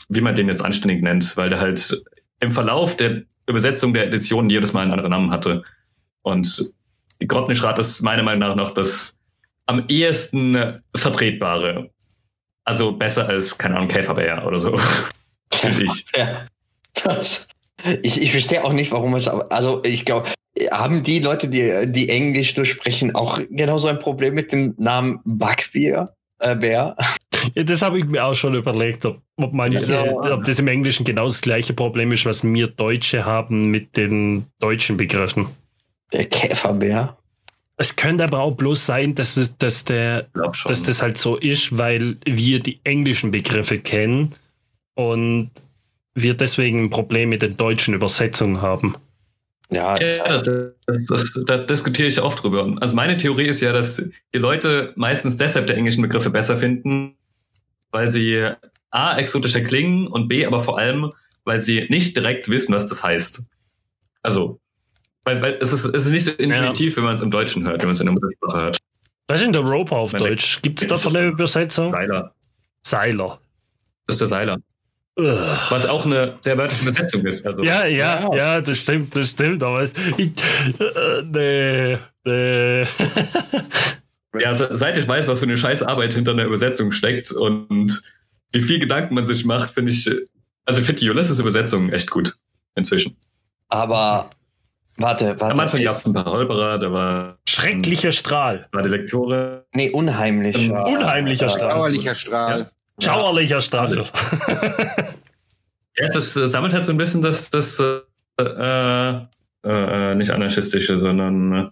wie 0.08 0.20
man 0.20 0.34
den 0.34 0.48
jetzt 0.48 0.64
anständig 0.64 1.02
nennt, 1.02 1.36
weil 1.36 1.50
der 1.50 1.60
halt 1.60 2.02
im 2.40 2.52
Verlauf 2.52 2.96
der 2.96 3.22
Übersetzung 3.46 3.94
der 3.94 4.06
Edition 4.06 4.48
jedes 4.50 4.72
Mal 4.72 4.82
einen 4.82 4.92
anderen 4.92 5.10
Namen 5.10 5.30
hatte. 5.30 5.62
Und 6.22 6.72
Grottenschrat 7.26 7.78
ist 7.78 8.02
meiner 8.02 8.22
Meinung 8.22 8.48
nach 8.48 8.56
noch 8.56 8.72
das 8.72 9.18
am 9.66 9.84
ehesten 9.88 10.80
vertretbare. 10.94 11.90
Also 12.64 12.92
besser 12.92 13.28
als, 13.28 13.56
keine 13.56 13.76
Ahnung, 13.76 13.88
Käferbär 13.88 14.46
oder 14.46 14.58
so. 14.58 14.78
Finde 15.52 15.84
ich. 15.84 16.04
Ja. 16.14 16.46
Das, 17.02 17.48
ich, 18.02 18.20
ich 18.20 18.30
verstehe 18.30 18.64
auch 18.64 18.72
nicht, 18.72 18.92
warum 18.92 19.14
es, 19.14 19.28
also 19.28 19.82
ich 19.84 20.04
glaube, 20.04 20.28
haben 20.70 21.02
die 21.02 21.20
Leute, 21.20 21.48
die, 21.48 21.90
die 21.90 22.08
Englisch 22.08 22.56
nur 22.56 22.66
sprechen, 22.66 23.14
auch 23.14 23.40
genauso 23.50 23.88
ein 23.88 23.98
Problem 23.98 24.34
mit 24.34 24.52
dem 24.52 24.74
Namen 24.78 25.20
Backbier? 25.24 26.14
Äh, 26.38 26.56
Bär? 26.56 26.96
Ja, 27.54 27.62
das 27.62 27.82
habe 27.82 27.98
ich 27.98 28.04
mir 28.04 28.24
auch 28.24 28.34
schon 28.34 28.54
überlegt, 28.54 29.04
ob, 29.06 29.20
ob, 29.36 29.52
man, 29.52 29.76
Also- 29.76 29.92
äh, 29.94 30.10
ob 30.32 30.44
das 30.44 30.58
im 30.58 30.68
Englischen 30.68 31.04
genau 31.04 31.26
das 31.26 31.40
gleiche 31.40 31.72
Problem 31.72 32.12
ist, 32.12 32.26
was 32.26 32.42
wir 32.44 32.66
Deutsche 32.66 33.24
haben 33.24 33.70
mit 33.70 33.96
den 33.96 34.46
deutschen 34.58 34.96
Begriffen. 34.96 35.46
Der 36.12 36.24
Käferbär? 36.24 37.16
Es 37.76 37.94
könnte 37.94 38.24
aber 38.24 38.40
auch 38.40 38.54
bloß 38.54 38.84
sein, 38.86 39.14
dass, 39.14 39.36
es, 39.36 39.56
dass, 39.56 39.84
der, 39.84 40.26
dass 40.64 40.82
das 40.82 41.00
halt 41.00 41.16
so 41.16 41.36
ist, 41.36 41.78
weil 41.78 42.16
wir 42.24 42.58
die 42.60 42.80
englischen 42.82 43.30
Begriffe 43.30 43.78
kennen 43.78 44.32
und 44.94 45.50
wir 46.14 46.34
deswegen 46.34 46.84
ein 46.84 46.90
Problem 46.90 47.28
mit 47.28 47.42
den 47.42 47.56
deutschen 47.56 47.94
Übersetzungen 47.94 48.60
haben. 48.62 48.96
Ja, 49.70 49.98
das, 49.98 50.16
Ja, 50.16 50.38
das, 50.38 50.72
das, 50.86 51.06
das, 51.06 51.44
da 51.46 51.58
diskutiere 51.58 52.08
ich 52.08 52.20
oft 52.22 52.42
drüber. 52.42 52.76
Also 52.80 52.94
meine 52.96 53.16
Theorie 53.16 53.46
ist 53.46 53.60
ja, 53.60 53.72
dass 53.72 53.96
die 54.34 54.38
Leute 54.38 54.92
meistens 54.96 55.36
deshalb 55.36 55.66
die 55.66 55.74
englischen 55.74 56.02
Begriffe 56.02 56.30
besser 56.30 56.56
finden, 56.56 57.16
weil 57.90 58.08
sie 58.08 58.50
A, 58.90 59.16
exotischer 59.18 59.60
klingen 59.60 60.06
und 60.06 60.28
B, 60.28 60.46
aber 60.46 60.60
vor 60.60 60.78
allem, 60.78 61.10
weil 61.44 61.58
sie 61.58 61.84
nicht 61.90 62.16
direkt 62.16 62.48
wissen, 62.48 62.74
was 62.74 62.86
das 62.86 63.02
heißt. 63.02 63.42
Also, 64.22 64.58
weil, 65.24 65.42
weil 65.42 65.58
es, 65.60 65.72
ist, 65.74 65.84
es 65.84 66.06
ist 66.06 66.12
nicht 66.12 66.24
so 66.24 66.32
intuitiv, 66.32 66.96
wenn 66.96 67.04
man 67.04 67.16
es 67.16 67.22
im 67.22 67.30
Deutschen 67.30 67.66
hört, 67.66 67.80
wenn 67.82 67.88
man 67.88 67.92
es 67.94 68.00
in 68.00 68.06
der 68.06 68.14
Muttersprache 68.14 68.56
hört. 68.58 68.78
Was 69.26 69.40
ist 69.40 69.44
denn 69.44 69.52
der 69.52 69.62
Roper 69.62 69.96
auf 69.96 70.12
der- 70.12 70.20
Deutsch? 70.20 70.62
Gibt 70.62 70.80
es 70.80 70.88
davon 70.88 71.14
eine 71.14 71.28
Übersetzung? 71.28 71.90
Seiler. 71.90 72.34
Seiler. 72.82 73.40
Das 74.06 74.14
ist 74.16 74.20
der 74.20 74.28
Seiler. 74.28 74.58
Ugh. 75.18 75.36
Was 75.70 75.86
auch 75.88 76.06
eine 76.06 76.34
sehr 76.42 76.56
wörtliche 76.56 76.88
Übersetzung 76.88 77.26
ist. 77.26 77.44
Also, 77.46 77.62
Ja, 77.64 77.86
ja, 77.86 78.20
Ja. 78.20 78.34
ja, 78.36 78.60
das 78.60 78.78
stimmt, 78.78 79.14
das 79.16 79.30
stimmt, 79.30 79.62
aber 79.62 79.80
es, 79.82 79.92
ich, 80.16 80.30
äh, 80.80 81.22
nee, 81.24 81.98
nee. 82.24 82.86
Ja, 84.38 84.52
se- 84.54 84.68
seit 84.76 84.96
ich 84.96 85.08
weiß, 85.08 85.26
was 85.26 85.38
für 85.40 85.46
eine 85.46 85.56
scheiß 85.56 85.82
Arbeit 85.82 86.12
hinter 86.14 86.32
einer 86.32 86.44
Übersetzung 86.44 86.92
steckt 86.92 87.32
und 87.32 88.02
wie 88.52 88.60
viel 88.60 88.78
Gedanken 88.78 89.14
man 89.14 89.26
sich 89.26 89.44
macht, 89.44 89.72
finde 89.74 89.90
ich, 89.90 90.08
also 90.66 90.80
ich 90.80 90.86
finde 90.86 91.00
die 91.00 91.10
Ulysses-Übersetzung 91.10 91.90
echt 91.90 92.10
gut 92.10 92.36
inzwischen. 92.76 93.16
aber 93.68 94.30
warte, 94.98 95.30
warte. 95.40 95.52
Am 95.54 95.58
Anfang 95.60 95.82
gab 95.82 95.94
es 95.94 96.04
ein 96.06 96.12
paar 96.12 96.26
Holperer, 96.26 96.78
da 96.78 96.92
war, 96.92 97.38
Schrecklicher 97.48 98.12
Strahl. 98.12 98.68
war 98.72 98.82
die 98.82 98.90
Lektore. 98.90 99.64
Nee, 99.74 99.90
unheimlich. 99.90 100.70
Unheimlicher 100.70 101.48
Strahl. 101.48 101.70
Dauerlicher 101.70 102.14
Strahl. 102.14 102.70
Schauerlicher 103.00 103.60
Strahl. 103.60 104.04
Ja, 105.98 106.08
das 106.08 106.34
sammelt 106.34 106.74
halt 106.74 106.84
so 106.84 106.92
ein 106.92 106.98
bisschen 106.98 107.22
das, 107.22 107.50
das 107.50 107.80
äh, 107.80 108.02
äh, 108.38 109.20
äh, 109.64 110.14
nicht 110.14 110.30
anarchistische, 110.30 110.96
sondern 110.96 111.52
äh, 111.52 111.68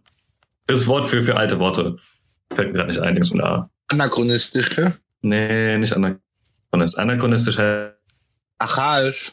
das 0.66 0.88
Wort 0.88 1.06
für, 1.06 1.22
für 1.22 1.36
alte 1.36 1.60
Worte. 1.60 1.96
Fällt 2.52 2.68
mir 2.68 2.74
gerade 2.74 2.90
nicht 2.90 3.00
ein, 3.00 3.14
nichts 3.14 3.28
von 3.28 3.38
da. 3.38 3.70
Anachronistische. 3.88 4.92
Nee, 5.22 5.78
nicht 5.78 5.92
anachronistisch. 5.92 6.98
Anachronistisch 6.98 7.56
heißt, 7.56 7.94
Archaisch. 8.58 9.32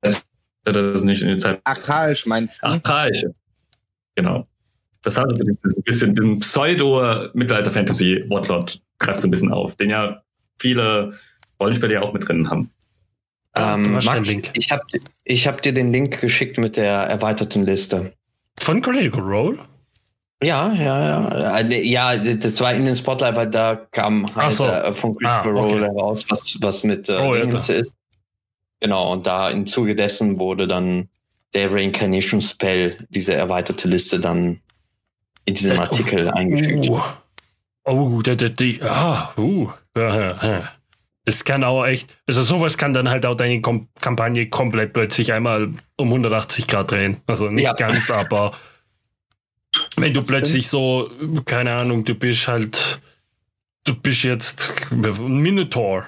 das 0.00 0.26
ist 0.64 1.04
nicht 1.04 1.22
in 1.22 1.28
die 1.28 1.36
Zeit 1.36 1.60
Archaisch 1.64 2.26
meinst 2.26 2.60
du? 2.60 2.66
Archaische. 2.66 3.32
Genau. 4.16 4.48
Das 5.02 5.16
hat 5.16 5.28
also 5.28 5.44
dieses 5.44 5.80
bisschen, 5.82 6.12
diesen 6.14 6.40
Pseudo-Mittelalter-Fantasy-Wortlaut 6.40 8.80
greift 8.98 9.20
so 9.20 9.28
ein 9.28 9.30
bisschen 9.30 9.52
auf, 9.52 9.76
den 9.76 9.90
ja 9.90 10.24
viele 10.60 11.14
Rollenspiele 11.60 11.94
ja 11.94 12.02
auch 12.02 12.12
mit 12.12 12.26
drin 12.28 12.48
haben. 12.50 12.70
Ähm, 13.56 13.92
Max, 14.04 14.28
ich 14.54 14.70
habe 14.72 14.82
ich 15.24 15.46
hab 15.46 15.62
dir 15.62 15.72
den 15.72 15.92
Link 15.92 16.20
geschickt 16.20 16.58
mit 16.58 16.76
der 16.76 16.92
erweiterten 16.92 17.64
Liste. 17.64 18.12
Von 18.60 18.82
Critical 18.82 19.20
Role? 19.20 19.58
Ja, 20.42 20.72
ja, 20.72 21.28
ja. 21.30 21.58
Äh, 21.60 21.82
Ja, 21.86 22.16
das 22.16 22.60
war 22.60 22.74
in 22.74 22.84
den 22.84 22.96
Spotlight, 22.96 23.36
weil 23.36 23.50
da 23.50 23.76
kam 23.92 24.34
halt 24.34 24.52
so. 24.52 24.66
äh, 24.66 24.92
von 24.92 25.14
Critical 25.14 25.56
Ah, 25.56 25.60
okay. 25.62 25.72
Role 25.72 25.86
heraus, 25.86 26.24
was, 26.28 26.56
was 26.60 26.84
mit 26.84 27.08
äh, 27.08 27.16
Oh, 27.16 27.34
ja, 27.34 27.44
ist. 27.44 27.94
Genau, 28.80 29.12
und 29.12 29.26
da 29.26 29.50
im 29.50 29.66
Zuge 29.66 29.94
dessen 29.94 30.38
wurde 30.38 30.66
dann 30.66 31.08
der 31.54 31.72
Reincarnation 31.72 32.42
Spell, 32.42 32.96
diese 33.08 33.34
erweiterte 33.34 33.88
Liste, 33.88 34.18
dann 34.18 34.60
in 35.44 35.54
diesem 35.54 35.78
Artikel 35.78 36.28
eingefügt. 36.28 36.88
Uh. 36.88 37.00
Oh, 37.84 38.20
der, 38.22 38.36
der, 38.36 38.48
die, 38.50 38.82
ah, 38.82 39.32
uh. 39.38 39.70
Ja, 39.96 40.20
ja, 40.20 40.38
ja. 40.42 40.72
Das 41.26 41.44
kann 41.44 41.64
auch 41.64 41.84
echt, 41.86 42.18
also 42.26 42.42
sowas 42.42 42.76
kann 42.76 42.92
dann 42.92 43.08
halt 43.08 43.24
auch 43.24 43.34
deine 43.34 43.60
Kom 43.62 43.88
Kampagne 44.00 44.48
komplett 44.48 44.92
plötzlich 44.92 45.32
einmal 45.32 45.72
um 45.96 46.08
180 46.08 46.66
Grad 46.66 46.90
drehen. 46.90 47.16
Also 47.26 47.48
nicht 47.48 47.64
Ja. 47.64 47.72
ganz, 47.72 48.10
aber 48.10 48.52
wenn 49.96 50.12
du 50.12 50.22
plötzlich 50.22 50.68
so, 50.68 51.10
keine 51.46 51.72
Ahnung, 51.72 52.04
du 52.04 52.14
bist 52.14 52.46
halt, 52.46 53.00
du 53.84 53.94
bist 53.94 54.22
jetzt 54.22 54.72
ein 54.90 55.38
Minotaur. 55.38 56.06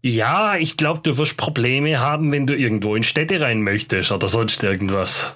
Ja, 0.00 0.56
ich 0.56 0.76
glaube, 0.76 1.00
du 1.02 1.16
wirst 1.16 1.36
Probleme 1.36 2.00
haben, 2.00 2.30
wenn 2.32 2.46
du 2.46 2.56
irgendwo 2.56 2.94
in 2.96 3.02
Städte 3.04 3.40
rein 3.40 3.62
möchtest 3.62 4.12
oder 4.12 4.28
sonst 4.28 4.62
irgendwas. 4.62 5.34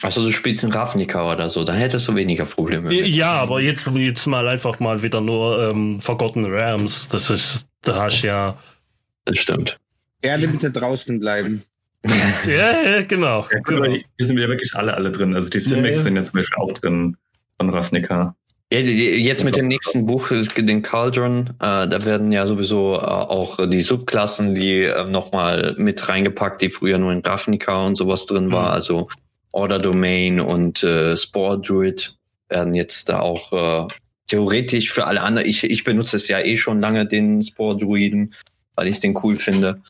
Achso, 0.00 0.22
du 0.22 0.30
spielst 0.32 0.64
in 0.64 0.72
Ravnica 0.72 1.30
oder 1.32 1.48
so, 1.48 1.62
dann 1.64 1.76
hättest 1.76 2.08
du 2.08 2.14
weniger 2.16 2.44
Probleme. 2.44 2.88
mit. 2.88 3.06
Ja, 3.06 3.32
aber 3.34 3.60
jetzt, 3.60 3.86
jetzt 3.94 4.26
mal 4.26 4.48
einfach 4.48 4.80
mal 4.80 5.02
wieder 5.02 5.20
nur 5.20 5.70
ähm, 5.70 6.00
Forgotten 6.00 6.44
Realms. 6.44 7.08
Das 7.08 7.30
ist, 7.30 7.68
da 7.82 8.02
hast 8.02 8.22
du 8.22 8.26
ja. 8.28 8.58
Das 9.24 9.38
stimmt. 9.38 9.78
Gerne 10.22 10.48
bitte 10.48 10.70
draußen 10.70 11.18
bleiben. 11.20 11.62
Ja, 12.44 12.82
ja 12.82 13.02
genau. 13.02 13.46
Ja, 13.52 13.58
genau. 13.60 13.84
hier 13.84 14.02
sind 14.26 14.36
wir 14.36 14.48
wirklich 14.48 14.74
alle, 14.74 14.94
alle 14.94 15.12
drin. 15.12 15.34
Also 15.36 15.50
die 15.50 15.60
Simics 15.60 16.00
Ja. 16.00 16.04
sind 16.04 16.16
jetzt 16.16 16.32
zum 16.32 16.40
Beispiel 16.40 16.56
auch 16.58 16.72
drin 16.72 17.16
von 17.60 17.70
Ravnica. 17.70 18.34
Ja, 18.72 18.78
Jetzt 18.80 19.44
mit 19.44 19.54
dem 19.56 19.68
nächsten 19.68 20.04
Buch, 20.06 20.30
den 20.30 20.82
Cauldron, 20.82 21.50
äh, 21.60 21.86
da 21.86 22.04
werden 22.04 22.32
ja 22.32 22.44
sowieso 22.46 22.94
äh, 22.94 23.04
auch 23.04 23.68
die 23.68 23.82
Subklassen, 23.82 24.56
die 24.56 24.80
äh, 24.82 25.04
nochmal 25.04 25.76
mit 25.78 26.08
reingepackt, 26.08 26.60
die 26.62 26.70
früher 26.70 26.98
nur 26.98 27.12
in 27.12 27.20
Ravnica 27.20 27.84
und 27.86 27.94
sowas 27.94 28.26
drin 28.26 28.50
war, 28.50 28.70
Mhm. 28.70 28.74
also 28.74 29.08
Order 29.52 29.78
Domain 29.78 30.40
und 30.40 30.82
äh, 30.82 31.16
Spore 31.16 31.60
Druid 31.60 32.16
werden 32.48 32.74
jetzt 32.74 33.08
da 33.08 33.20
auch 33.20 33.52
äh, 33.52 33.92
theoretisch 34.26 34.90
für 34.90 35.06
alle 35.06 35.22
anderen. 35.22 35.48
Ich, 35.48 35.62
ich 35.64 35.84
benutze 35.84 36.16
es 36.16 36.28
ja 36.28 36.40
eh 36.40 36.56
schon 36.56 36.80
lange, 36.80 37.06
den 37.06 37.42
Spore 37.42 37.76
Druiden, 37.76 38.34
weil 38.74 38.88
ich 38.88 39.00
den 39.00 39.18
cool 39.22 39.36
finde. 39.36 39.82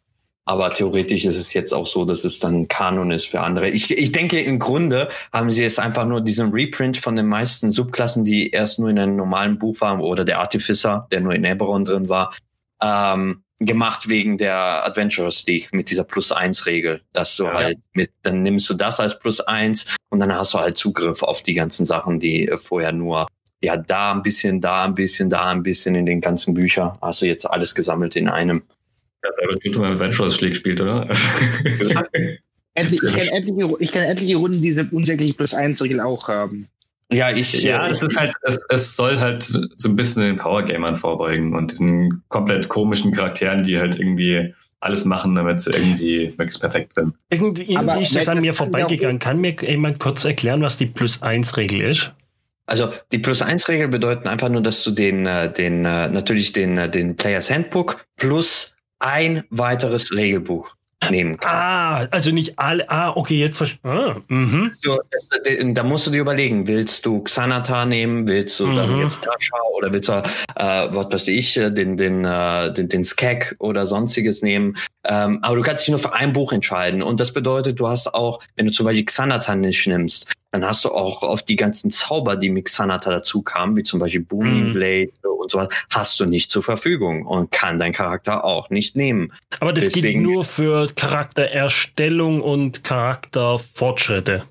Aber 0.44 0.75
theoretisch 0.75 1.25
ist 1.25 1.37
es 1.37 1.53
jetzt 1.53 1.72
auch 1.72 1.87
so, 1.87 2.05
dass 2.05 2.25
es 2.25 2.40
dann 2.40 2.66
Kanon 2.66 3.12
ist 3.12 3.27
für 3.27 3.40
andere. 3.40 3.70
Ich, 3.70 3.96
ich 3.96 4.11
denke, 4.11 4.40
im 4.40 4.59
Grunde 4.59 5.09
haben 5.33 5.53
sie 5.53 5.62
jetzt 5.62 5.79
einfach 5.79 6.05
nur 6.05 6.20
diesen 6.20 6.51
Reprint 6.51 6.96
von 6.96 7.14
den 7.14 7.27
meisten 7.27 7.70
Subklassen, 7.70 8.25
die 8.25 8.51
erst 8.51 8.81
nur 8.81 8.90
in 8.90 8.98
einem 8.98 9.14
normalen 9.14 9.59
Buch 9.59 9.81
waren, 9.81 10.01
oder 10.01 10.25
der 10.25 10.40
Artificer, 10.40 11.07
der 11.12 11.20
nur 11.20 11.35
in 11.35 11.44
Eberron 11.44 11.85
drin 11.85 12.09
war, 12.09 12.35
ähm, 12.83 13.44
gemacht 13.66 14.09
wegen 14.09 14.38
der 14.38 14.85
Adventurers 14.85 15.44
League 15.46 15.72
mit 15.72 15.90
dieser 15.90 16.05
Plus-1-Regel, 16.05 17.03
dass 17.12 17.37
du 17.37 17.44
ja. 17.44 17.55
halt 17.55 17.79
mit, 17.92 18.11
dann 18.22 18.42
nimmst 18.42 18.68
du 18.70 18.75
das 18.75 19.01
als 19.01 19.18
Plus-1 19.18 19.96
und 20.11 20.20
dann 20.20 20.35
hast 20.35 20.55
du 20.55 20.59
halt 20.59 20.77
Zugriff 20.77 21.22
auf 21.22 21.42
die 21.42 21.55
ganzen 21.55 21.87
Sachen, 21.87 22.20
die 22.20 22.48
äh, 22.48 22.57
vorher 22.57 22.92
nur, 22.92 23.27
ja, 23.62 23.77
da 23.77 24.12
ein 24.12 24.22
bisschen, 24.22 24.61
da 24.61 24.85
ein 24.85 24.94
bisschen, 24.94 25.31
da 25.31 25.46
ein 25.51 25.62
bisschen 25.62 25.94
in 25.94 26.07
den 26.07 26.20
ganzen 26.20 26.55
Büchern. 26.55 26.98
Hast 27.01 27.22
du 27.22 27.27
jetzt 27.27 27.44
alles 27.44 27.75
gesammelt 27.75 28.16
in 28.16 28.29
einem. 28.29 28.62
Gut, 29.62 29.75
wenn 29.75 29.81
man 29.81 29.92
Adventurers 29.92 30.40
League 30.40 30.57
spielt, 30.57 30.81
oder? 30.81 31.09
endlich, 32.75 33.03
ich, 33.03 33.14
kann 33.14 33.29
etliche, 33.29 33.77
ich 33.79 33.92
kann 33.92 34.03
etliche 34.03 34.37
Runden 34.37 34.62
diese 34.62 34.88
unsägliche 34.90 35.35
Plus-1-Regel 35.35 36.01
auch 36.01 36.29
haben. 36.29 36.66
Ja, 37.12 37.31
ich. 37.31 37.62
Ja, 37.62 37.88
es 37.88 38.03
ist 38.03 38.18
halt, 38.18 38.33
es, 38.42 38.64
es 38.68 38.96
soll 38.96 39.18
halt 39.18 39.42
so 39.42 39.88
ein 39.88 39.96
bisschen 39.96 40.22
den 40.22 40.37
Power 40.37 40.62
Gamern 40.62 40.96
vorbeugen 40.96 41.55
und 41.55 41.70
diesen 41.70 42.22
komplett 42.29 42.68
komischen 42.68 43.12
Charakteren, 43.12 43.64
die 43.64 43.79
halt 43.79 43.98
irgendwie 43.98 44.55
alles 44.81 45.05
machen, 45.05 45.35
damit 45.35 45.61
sie 45.61 45.70
irgendwie 45.70 46.29
möglichst 46.37 46.61
perfekt 46.61 46.94
sind. 46.94 47.14
Irgendwie, 47.31 47.62
irgendwie 47.62 48.03
ist 48.03 48.16
das 48.16 48.29
an 48.29 48.40
mir 48.40 48.53
vorbeigegangen. 48.53 49.18
Kann 49.18 49.40
mir 49.40 49.55
jemand 49.61 50.01
kurz 50.01 50.25
erklären, 50.25 50.61
was 50.61 50.77
die 50.77 50.87
Plus-1-Regel 50.87 51.83
ist? 51.83 52.12
Also 52.66 52.92
die 53.12 53.18
Plus-1-Regel 53.18 53.88
bedeutet 53.88 54.27
einfach 54.27 54.48
nur, 54.48 54.61
dass 54.61 54.83
du 54.83 54.90
den, 54.90 55.27
äh, 55.27 55.53
den 55.53 55.85
äh, 55.85 56.09
natürlich 56.09 56.53
den, 56.53 56.79
äh, 56.79 56.90
den 56.90 57.16
Players 57.16 57.51
Handbook 57.51 58.05
plus 58.16 58.75
ein 58.98 59.44
weiteres 59.51 60.12
Regelbuch 60.12 60.75
nehmen 61.10 61.36
kann. 61.36 61.50
Ah, 61.54 62.08
also 62.10 62.30
nicht 62.30 62.58
alle. 62.58 62.88
Ah, 62.90 63.10
okay, 63.16 63.38
jetzt 63.38 63.56
verstehe 63.56 63.80
ah, 63.84 64.16
mhm. 64.28 64.72
Da 65.74 65.82
musst 65.82 66.06
du 66.06 66.10
dir 66.10 66.20
überlegen, 66.20 66.66
willst 66.66 67.06
du 67.06 67.22
Xanata 67.22 67.84
nehmen, 67.84 68.26
willst 68.28 68.58
du 68.60 68.66
mhm. 68.66 68.76
dann 68.76 68.98
jetzt 69.00 69.24
Tascha 69.24 69.56
oder 69.76 69.92
willst 69.92 70.08
du, 70.08 70.12
äh, 70.12 70.22
was 70.56 71.12
weiß 71.12 71.28
ich, 71.28 71.56
äh, 71.56 71.70
den, 71.70 71.96
den, 71.96 72.24
äh, 72.24 72.72
den, 72.72 72.88
den 72.88 73.04
Skag 73.04 73.56
oder 73.58 73.86
sonstiges 73.86 74.42
nehmen. 74.42 74.76
Ähm, 75.04 75.38
aber 75.42 75.56
du 75.56 75.62
kannst 75.62 75.84
dich 75.84 75.90
nur 75.90 75.98
für 75.98 76.12
ein 76.12 76.32
Buch 76.32 76.52
entscheiden. 76.52 77.02
Und 77.02 77.20
das 77.20 77.32
bedeutet, 77.32 77.80
du 77.80 77.88
hast 77.88 78.14
auch, 78.14 78.40
wenn 78.56 78.66
du 78.66 78.72
zum 78.72 78.86
Beispiel 78.86 79.04
Xanata 79.04 79.54
nicht 79.54 79.86
nimmst, 79.86 80.32
dann 80.52 80.66
hast 80.66 80.84
du 80.84 80.90
auch 80.90 81.22
auf 81.22 81.42
die 81.42 81.56
ganzen 81.56 81.90
Zauber, 81.90 82.36
die 82.36 82.50
mit 82.50 82.66
Xanata 82.66 83.10
dazu 83.10 83.42
kamen, 83.42 83.76
wie 83.76 83.82
zum 83.82 83.98
Beispiel 83.98 84.20
Booming 84.20 84.68
mhm. 84.68 84.72
Blade 84.74 85.10
und 85.22 85.50
so 85.50 85.58
was, 85.58 85.68
hast 85.90 86.20
du 86.20 86.26
nicht 86.26 86.50
zur 86.50 86.62
Verfügung 86.62 87.26
und 87.26 87.50
kann 87.50 87.78
dein 87.78 87.92
Charakter 87.92 88.44
auch 88.44 88.68
nicht 88.68 88.94
nehmen. 88.94 89.32
Aber 89.60 89.72
das 89.72 89.84
Deswegen, 89.84 90.20
gilt 90.20 90.22
nur 90.22 90.44
für 90.44 90.88
Charaktererstellung 90.94 92.42
und 92.42 92.84
Charakterfortschritte. 92.84 94.44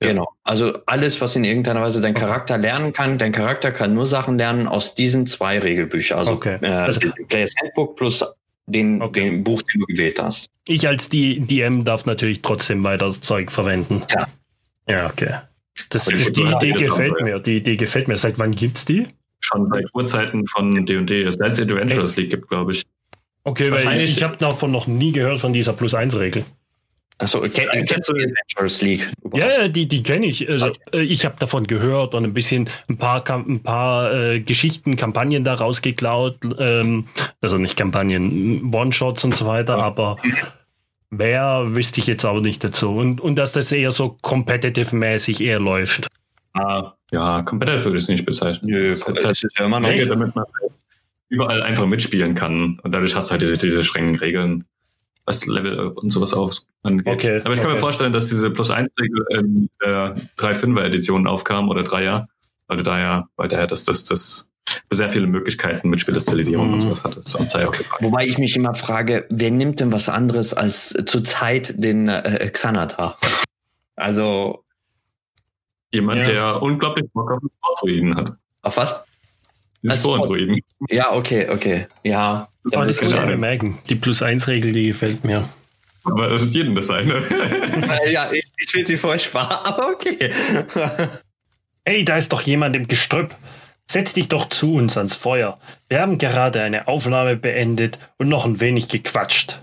Genau. 0.00 0.28
Also 0.44 0.78
alles, 0.86 1.20
was 1.20 1.34
in 1.36 1.44
irgendeiner 1.44 1.82
Weise 1.82 2.00
dein 2.00 2.14
Charakter 2.14 2.58
lernen 2.58 2.92
kann, 2.92 3.18
dein 3.18 3.32
Charakter 3.32 3.72
kann 3.72 3.94
nur 3.94 4.06
Sachen 4.06 4.38
lernen 4.38 4.66
aus 4.66 4.94
diesen 4.94 5.26
zwei 5.26 5.58
Regelbüchern. 5.58 6.18
Also, 6.18 6.32
okay. 6.32 6.58
äh, 6.62 6.66
also 6.66 7.00
Players 7.28 7.54
Handbook 7.60 7.96
plus 7.96 8.24
den, 8.66 9.02
okay. 9.02 9.24
den 9.24 9.44
Buch, 9.44 9.62
den 9.62 9.80
du 9.80 9.86
gewählt 9.86 10.20
hast. 10.20 10.50
Ich 10.66 10.86
als 10.86 11.08
DM 11.08 11.84
darf 11.84 12.06
natürlich 12.06 12.42
trotzdem 12.42 12.84
weiter 12.84 13.06
das 13.06 13.20
Zeug 13.20 13.50
verwenden. 13.50 14.02
Ja. 14.10 14.26
Ja, 14.88 15.06
okay. 15.06 15.34
Das, 15.90 16.06
das, 16.06 16.32
die 16.32 16.42
Idee 16.42 16.72
gefällt 16.72 17.20
mir. 17.20 17.38
Die 17.38 17.56
Idee 17.56 17.76
gefällt 17.76 18.08
mir. 18.08 18.16
Seit 18.16 18.38
wann 18.38 18.52
gibt's 18.52 18.84
die? 18.84 19.06
Schon 19.40 19.66
seit 19.66 19.86
Urzeiten 19.94 20.46
von 20.46 20.70
D&D. 20.70 21.30
Seit 21.30 21.52
es 21.52 21.60
Adventures 21.60 22.16
League 22.16 22.30
gibt, 22.30 22.48
glaube 22.48 22.72
ich. 22.72 22.84
Okay, 23.44 23.70
weil 23.70 24.00
ich, 24.00 24.16
ich 24.16 24.22
habe 24.22 24.36
davon 24.36 24.70
noch 24.70 24.86
nie 24.86 25.12
gehört 25.12 25.38
von 25.38 25.52
dieser 25.52 25.72
Plus-1-Regel. 25.72 26.44
Achso, 27.20 27.40
kenn, 27.40 27.84
kennst 27.84 28.08
du 28.08 28.14
die 28.14 28.24
Adventures 28.24 28.80
League? 28.82 29.10
Ja, 29.32 29.66
die, 29.66 29.88
die 29.88 30.02
kenne 30.04 30.26
ich. 30.26 30.48
Also, 30.48 30.68
okay. 30.68 30.78
Äh, 30.92 31.02
ich 31.02 31.24
habe 31.24 31.34
davon 31.38 31.66
gehört 31.66 32.14
und 32.14 32.24
ein 32.24 32.34
bisschen 32.34 32.70
ein 32.88 32.96
paar, 32.96 33.24
ein 33.28 33.60
paar 33.62 34.12
äh, 34.12 34.40
Geschichten, 34.40 34.94
Kampagnen 34.96 35.44
da 35.44 35.54
rausgeklaut. 35.54 36.38
Ähm, 36.58 37.08
also 37.40 37.58
nicht 37.58 37.76
Kampagnen, 37.76 38.72
One-Shots 38.72 39.24
und 39.24 39.34
so 39.34 39.46
weiter, 39.46 39.78
ja. 39.78 39.82
aber 39.82 40.18
Wer 41.10 41.64
wüsste 41.74 42.00
ich 42.00 42.06
jetzt 42.06 42.24
aber 42.24 42.40
nicht 42.40 42.62
dazu. 42.62 42.90
Und, 42.90 43.20
und 43.20 43.36
dass 43.36 43.52
das 43.52 43.72
eher 43.72 43.92
so 43.92 44.16
competitive-mäßig 44.20 45.40
eher 45.40 45.58
läuft. 45.58 46.08
Ah, 46.52 46.92
ja, 47.10 47.42
competitive 47.42 47.84
würde 47.86 47.98
ich 47.98 48.04
es 48.04 48.08
nicht 48.08 48.26
bezeichnen. 48.26 48.70
Nö, 48.70 48.90
das 48.90 49.06
heißt 49.06 49.24
halt 49.24 49.42
ja 49.58 49.64
immer 49.64 49.80
noch, 49.80 49.90
damit 49.90 50.34
man 50.34 50.44
halt 50.60 50.72
überall 51.28 51.62
einfach 51.62 51.86
mitspielen 51.86 52.34
kann. 52.34 52.78
Und 52.82 52.92
dadurch 52.92 53.14
hast 53.14 53.28
du 53.28 53.32
halt 53.32 53.42
diese, 53.42 53.56
diese 53.56 53.84
strengen 53.84 54.16
Regeln, 54.16 54.64
was 55.24 55.46
Level 55.46 55.88
und 55.88 56.10
sowas 56.10 56.32
auf 56.34 56.56
angeht. 56.82 57.06
Okay, 57.06 57.40
Aber 57.44 57.54
ich 57.54 57.60
kann 57.60 57.66
okay. 57.66 57.74
mir 57.74 57.80
vorstellen, 57.80 58.12
dass 58.12 58.28
diese 58.28 58.50
Plus-1-Regel 58.50 59.24
in 59.30 59.70
der 59.82 60.14
3-5er-Edition 60.38 61.26
aufkam 61.26 61.68
oder 61.68 61.82
3er, 61.82 62.26
weil 62.66 62.76
du 62.78 62.82
da 62.82 62.98
ja, 62.98 63.28
weil 63.36 63.48
daher 63.48 63.66
das, 63.66 63.84
das, 63.84 64.04
das 64.04 64.50
sehr 64.90 65.08
viele 65.08 65.26
Möglichkeiten 65.26 65.90
mit 65.90 66.00
Spezialisierung 66.00 66.68
mhm. 66.68 66.74
und 66.74 66.80
sowas 66.80 67.04
hat 67.04 67.16
es 67.16 67.34
Wobei 68.00 68.26
ich 68.26 68.38
mich 68.38 68.56
immer 68.56 68.74
frage, 68.74 69.26
wer 69.30 69.50
nimmt 69.50 69.80
denn 69.80 69.92
was 69.92 70.08
anderes 70.08 70.54
als 70.54 70.94
zurzeit 71.06 71.74
den 71.82 72.08
äh, 72.08 72.50
Xanata? 72.52 73.16
Also 73.96 74.64
jemand, 75.92 76.20
ja. 76.20 76.26
der 76.26 76.62
unglaublich 76.62 77.06
Bock 77.12 77.32
auf 77.32 77.40
Sportruiden 77.40 78.16
hat. 78.16 78.32
Auf 78.62 78.76
was? 78.76 79.04
Den 79.82 79.96
Sportruiden. 79.96 80.60
Ja, 80.88 81.14
okay, 81.14 81.48
okay. 81.50 81.86
Ja. 82.02 82.48
Oh, 82.64 82.70
das 82.70 83.00
muss 83.00 83.12
ich 83.12 83.20
mir 83.20 83.36
merken. 83.36 83.78
Die 83.88 83.94
Plus-1-Regel, 83.94 84.72
die 84.72 84.88
gefällt 84.88 85.24
mir. 85.24 85.48
Aber 86.04 86.28
das 86.28 86.42
ist 86.42 86.54
jedem 86.54 86.74
das 86.74 86.90
eine. 86.90 87.22
ja, 88.10 88.30
ich, 88.32 88.44
ich 88.56 88.70
finde 88.70 88.86
sie 88.86 88.96
furchtbar, 88.96 89.62
aber 89.64 89.90
okay. 89.90 90.30
Ey, 91.84 92.04
da 92.04 92.16
ist 92.16 92.32
doch 92.32 92.42
jemand 92.42 92.76
im 92.76 92.88
Gestrüpp. 92.88 93.34
Setz 93.90 94.12
dich 94.12 94.28
doch 94.28 94.50
zu 94.50 94.74
uns 94.74 94.98
ans 94.98 95.14
Feuer. 95.16 95.58
Wir 95.88 96.00
haben 96.00 96.18
gerade 96.18 96.60
eine 96.62 96.88
Aufnahme 96.88 97.36
beendet 97.36 97.98
und 98.18 98.28
noch 98.28 98.44
ein 98.44 98.60
wenig 98.60 98.88
gequatscht. 98.88 99.60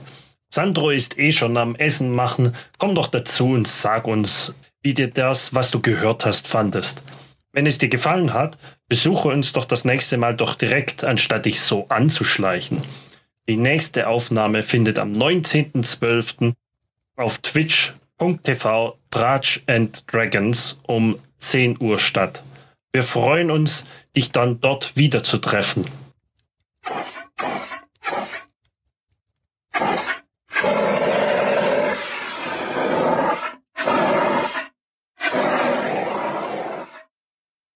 Sandro 0.49 0.89
ist 0.89 1.19
eh 1.19 1.31
schon 1.31 1.57
am 1.57 1.75
Essen 1.75 2.11
machen. 2.11 2.55
Komm 2.79 2.95
doch 2.95 3.07
dazu 3.07 3.49
und 3.49 3.67
sag 3.67 4.07
uns, 4.07 4.55
wie 4.81 4.93
dir 4.93 5.09
das, 5.09 5.53
was 5.53 5.69
du 5.69 5.79
gehört 5.79 6.25
hast, 6.25 6.47
fandest. 6.47 7.03
Wenn 7.51 7.67
es 7.67 7.77
dir 7.77 7.89
gefallen 7.89 8.33
hat, 8.33 8.57
besuche 8.87 9.27
uns 9.27 9.53
doch 9.53 9.65
das 9.65 9.85
nächste 9.85 10.17
Mal 10.17 10.35
doch 10.35 10.55
direkt, 10.55 11.03
anstatt 11.03 11.45
dich 11.45 11.61
so 11.61 11.85
anzuschleichen. 11.89 12.81
Die 13.47 13.57
nächste 13.57 14.07
Aufnahme 14.07 14.63
findet 14.63 14.97
am 14.97 15.13
19.12. 15.13 16.53
auf 17.15 17.37
twitch.tv 17.39 18.97
Dratch 19.11 19.61
and 19.67 20.03
Dragons 20.11 20.79
um 20.87 21.19
10 21.37 21.79
Uhr 21.79 21.99
statt. 21.99 22.43
Wir 22.91 23.03
freuen 23.03 23.51
uns, 23.51 23.85
dich 24.15 24.31
dann 24.31 24.59
dort 24.59 24.95
wiederzutreffen. 24.95 25.85